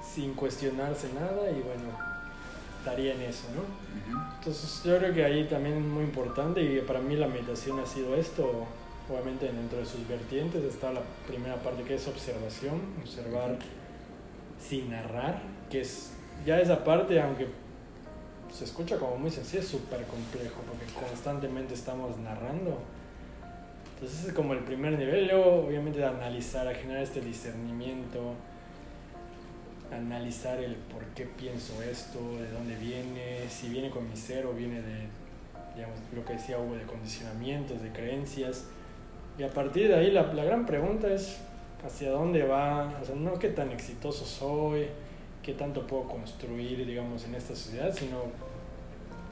[0.03, 1.89] Sin cuestionarse nada y bueno,
[2.77, 3.63] estaría en eso, ¿no?
[4.37, 7.87] Entonces yo creo que ahí también es muy importante y para mí la meditación ha
[7.87, 8.67] sido esto,
[9.09, 13.57] obviamente dentro de sus vertientes está la primera parte que es observación, observar
[14.61, 16.11] sin narrar, que es
[16.45, 17.47] ya esa parte, aunque
[18.51, 22.77] se escucha como muy sencillo, es súper complejo porque constantemente estamos narrando.
[23.95, 28.33] Entonces es como el primer nivel, luego obviamente de analizar, a generar este discernimiento,
[29.91, 34.53] analizar el por qué pienso esto, de dónde viene, si viene con mi ser o
[34.53, 35.07] viene de,
[35.75, 38.65] digamos, lo que decía Hugo, de condicionamientos, de creencias.
[39.37, 41.37] Y a partir de ahí la, la gran pregunta es
[41.85, 44.87] hacia dónde va, o sea, no qué tan exitoso soy,
[45.43, 48.23] qué tanto puedo construir, digamos, en esta sociedad, sino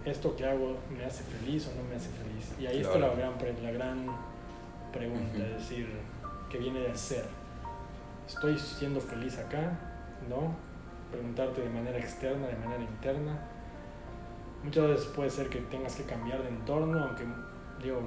[0.06, 2.54] esto que hago me hace feliz o no me hace feliz.
[2.60, 3.34] Y ahí está la gran,
[3.64, 4.08] la gran
[4.94, 5.88] pregunta, es decir,
[6.50, 7.26] que viene del ser.
[8.28, 9.80] ¿Estoy siendo feliz acá?
[10.30, 10.56] ¿No?
[11.12, 13.40] Preguntarte de manera externa, de manera interna.
[14.64, 17.24] Muchas veces puede ser que tengas que cambiar de entorno, aunque
[17.82, 18.02] digo,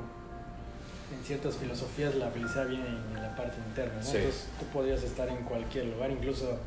[1.13, 4.01] en ciertas filosofías la felicidad viene en la parte interna, ¿no?
[4.01, 6.59] Entonces tú podrías estar en cualquier lugar, incluso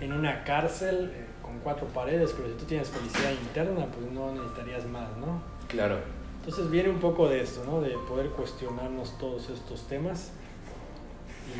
[0.00, 4.32] en una cárcel eh, con cuatro paredes, pero si tú tienes felicidad interna, pues no
[4.32, 5.40] necesitarías más, ¿no?
[5.68, 5.98] Claro.
[6.40, 7.80] Entonces viene un poco de esto, ¿no?
[7.80, 10.30] De poder cuestionarnos todos estos temas.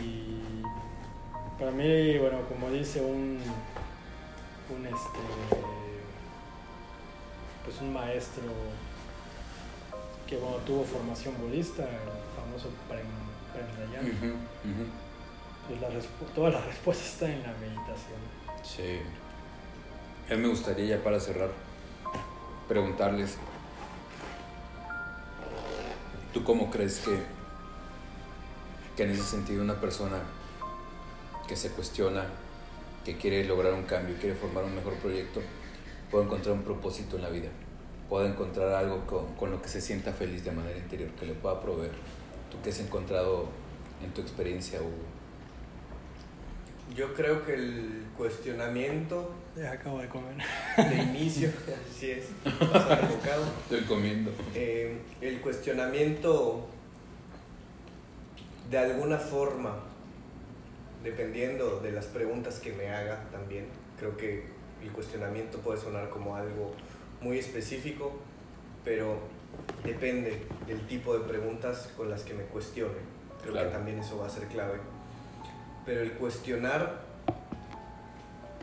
[0.00, 0.62] Y
[1.58, 3.38] para mí, bueno, como dice un,
[4.70, 5.18] un este
[7.64, 8.44] pues un maestro
[10.28, 13.06] que bueno, tuvo formación budista, el famoso Prem,
[13.52, 13.66] Prem
[14.62, 15.05] Pues
[15.74, 15.88] la
[16.34, 18.20] toda la respuesta está en la meditación.
[18.62, 19.00] Sí.
[20.30, 21.50] A mí me gustaría ya para cerrar
[22.68, 23.36] preguntarles,
[26.34, 27.20] ¿tú cómo crees que,
[28.96, 30.18] que en ese sentido una persona
[31.46, 32.26] que se cuestiona,
[33.04, 35.40] que quiere lograr un cambio, quiere formar un mejor proyecto,
[36.10, 37.50] puede encontrar un propósito en la vida?
[38.08, 41.34] pueda encontrar algo con, con, lo que se sienta feliz de manera interior, que le
[41.34, 41.92] pueda proveer.
[42.50, 43.48] ¿Tú qué has encontrado
[44.02, 45.15] en tu experiencia, Hugo?
[46.96, 49.30] Yo creo que el cuestionamiento.
[49.54, 50.36] Ya acabo de comer.
[50.78, 51.50] De inicio,
[51.90, 52.24] así es.
[53.64, 54.30] Estoy comiendo.
[54.54, 56.66] Eh, el cuestionamiento,
[58.70, 59.76] de alguna forma,
[61.04, 63.66] dependiendo de las preguntas que me haga también,
[63.98, 64.46] creo que
[64.82, 66.74] el cuestionamiento puede sonar como algo
[67.20, 68.18] muy específico,
[68.84, 69.18] pero
[69.84, 73.16] depende del tipo de preguntas con las que me cuestione.
[73.42, 74.95] Creo que también eso va a ser clave.
[75.86, 77.00] Pero el cuestionar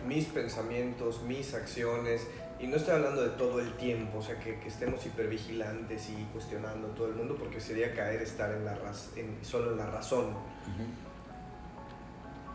[0.05, 2.28] mis pensamientos, mis acciones,
[2.59, 6.24] y no estoy hablando de todo el tiempo, o sea, que, que estemos hipervigilantes y
[6.32, 8.78] cuestionando todo el mundo, porque sería caer estar en la
[9.15, 10.34] en, solo en la razón.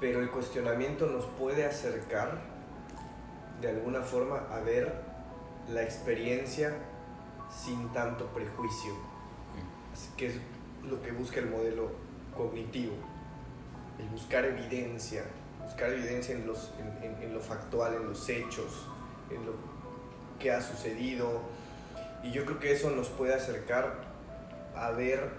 [0.01, 2.39] Pero el cuestionamiento nos puede acercar
[3.61, 4.95] de alguna forma a ver
[5.69, 6.75] la experiencia
[7.51, 8.93] sin tanto prejuicio,
[10.17, 10.35] que es
[10.89, 11.91] lo que busca el modelo
[12.37, 12.95] cognitivo,
[13.99, 15.25] el buscar evidencia,
[15.63, 16.73] buscar evidencia en, los,
[17.03, 18.87] en, lo factual, en los hechos,
[19.31, 19.53] en lo
[20.39, 21.43] que ha sucedido.
[22.23, 23.95] Y yo creo que eso nos puede acercar
[24.75, 25.31] a ver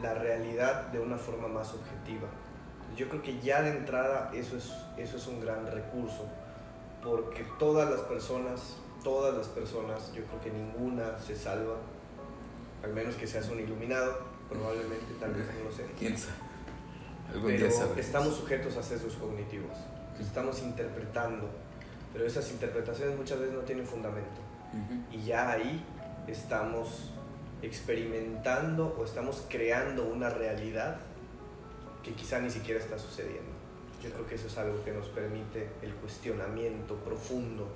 [0.00, 2.28] la realidad de una forma más objetiva.
[2.96, 6.26] Yo creo que ya de entrada eso es, eso es un gran recurso,
[7.02, 8.76] porque todas las personas
[9.06, 11.76] todas las personas, yo creo que ninguna se salva,
[12.82, 15.86] al menos que seas un iluminado, probablemente, tal vez no lo sé.
[15.96, 16.45] ¿Quién sabe?
[17.32, 17.66] Pero
[17.96, 19.76] estamos sujetos a sesgos cognitivos,
[20.20, 21.48] estamos interpretando,
[22.12, 24.40] pero esas interpretaciones muchas veces no tienen fundamento.
[25.10, 25.84] Y ya ahí
[26.26, 27.10] estamos
[27.62, 30.98] experimentando o estamos creando una realidad
[32.02, 33.50] que quizá ni siquiera está sucediendo.
[34.02, 37.68] Yo creo que eso es algo que nos permite el cuestionamiento profundo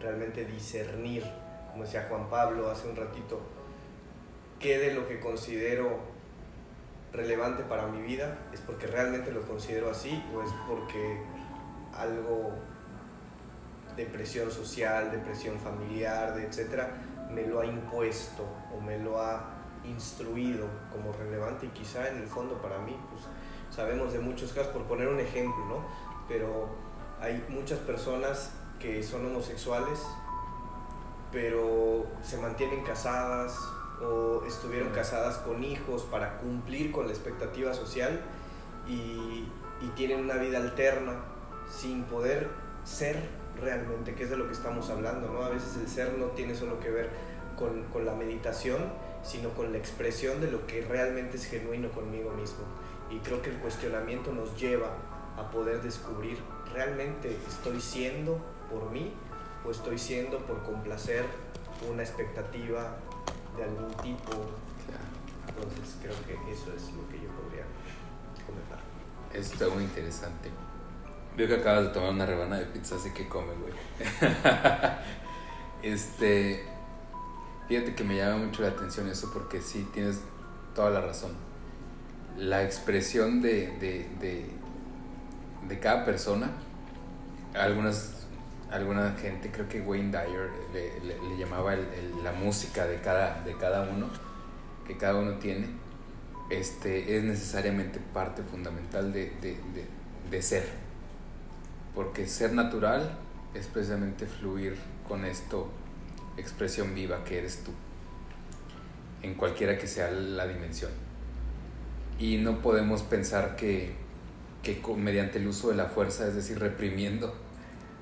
[0.00, 1.22] realmente discernir,
[1.70, 3.40] como decía Juan Pablo hace un ratito,
[4.58, 5.98] qué de lo que considero
[7.12, 11.22] relevante para mi vida es porque realmente lo considero así o es porque
[11.94, 12.52] algo
[13.96, 16.90] de presión social, de presión familiar, de etcétera,
[17.30, 18.46] me lo ha impuesto
[18.76, 23.22] o me lo ha instruido como relevante y quizá en el fondo para mí, pues
[23.74, 25.84] sabemos de muchos casos, por poner un ejemplo, ¿no?
[26.28, 26.68] Pero
[27.20, 30.02] hay muchas personas que son homosexuales,
[31.32, 33.58] pero se mantienen casadas
[34.02, 38.20] o estuvieron casadas con hijos para cumplir con la expectativa social
[38.88, 39.48] y,
[39.94, 41.14] tienen una vida alterna
[41.70, 42.48] sin poder
[42.84, 43.16] ser
[43.58, 45.42] realmente, que es de lo que estamos hablando, ¿no?
[45.42, 47.10] A veces el ser no tiene solo que ver
[47.56, 48.78] con, con la meditación,
[49.22, 52.64] sino con la expresión de lo que realmente es genuino conmigo mismo.
[53.10, 54.90] Y creo que el cuestionamiento nos lleva
[55.38, 56.38] a poder descubrir
[56.72, 58.38] realmente estoy siendo
[58.70, 59.12] por mí
[59.64, 61.24] o estoy siendo por complacer
[61.90, 62.96] una expectativa
[63.56, 64.32] de algún tipo.
[65.48, 67.64] Entonces creo que eso es lo que yo podría
[68.46, 68.78] comentar.
[69.32, 70.50] Está muy interesante.
[71.36, 73.72] Veo que acabas de tomar una rebanada de pizza, así que come, güey.
[75.82, 76.64] este,
[77.68, 80.20] fíjate que me llama mucho la atención eso porque sí, tienes
[80.74, 81.32] toda la razón.
[82.38, 84.50] La expresión de, de, de,
[85.68, 86.50] de cada persona,
[87.54, 88.15] algunas
[88.76, 91.74] alguna gente, creo que Wayne Dyer le, llamaba
[92.22, 94.08] la música de cada, de cada uno,
[94.86, 95.68] que cada uno tiene,
[96.50, 99.32] este, es necesariamente parte fundamental de,
[100.30, 100.68] de, ser.
[101.94, 103.18] Porque ser natural
[103.54, 104.76] es precisamente fluir
[105.08, 105.68] con esto,
[106.36, 107.72] expresión viva que eres tú,
[109.22, 110.90] en cualquiera que sea la dimensión.
[112.18, 113.94] Y no podemos pensar que,
[114.62, 117.45] que mediante el uso de la fuerza, es decir, reprimiendo,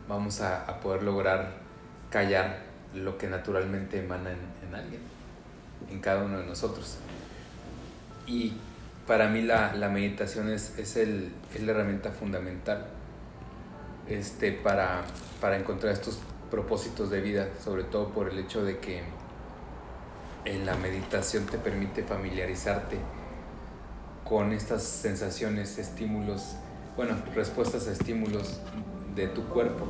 [0.08, 1.52] vamos a, poder lograr
[2.10, 2.62] callar
[2.94, 5.00] lo que naturalmente emana en, alguien,
[5.90, 6.98] en cada uno de nosotros.
[8.26, 8.54] Y
[9.06, 12.86] para mí la, meditación es, es, el, la herramienta fundamental
[14.08, 15.04] este, para,
[15.40, 16.18] para encontrar estos
[16.50, 19.02] propósitos de vida, sobre todo por el hecho de que
[20.44, 22.98] en la meditación te permite familiarizarte
[24.24, 26.56] con estas sensaciones, estímulos,
[26.96, 28.60] bueno, respuestas a estímulos
[29.14, 29.86] de tu cuerpo.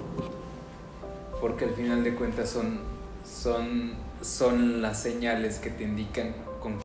[1.41, 2.81] Porque al final de cuentas son,
[3.25, 6.35] son, son las señales que te indican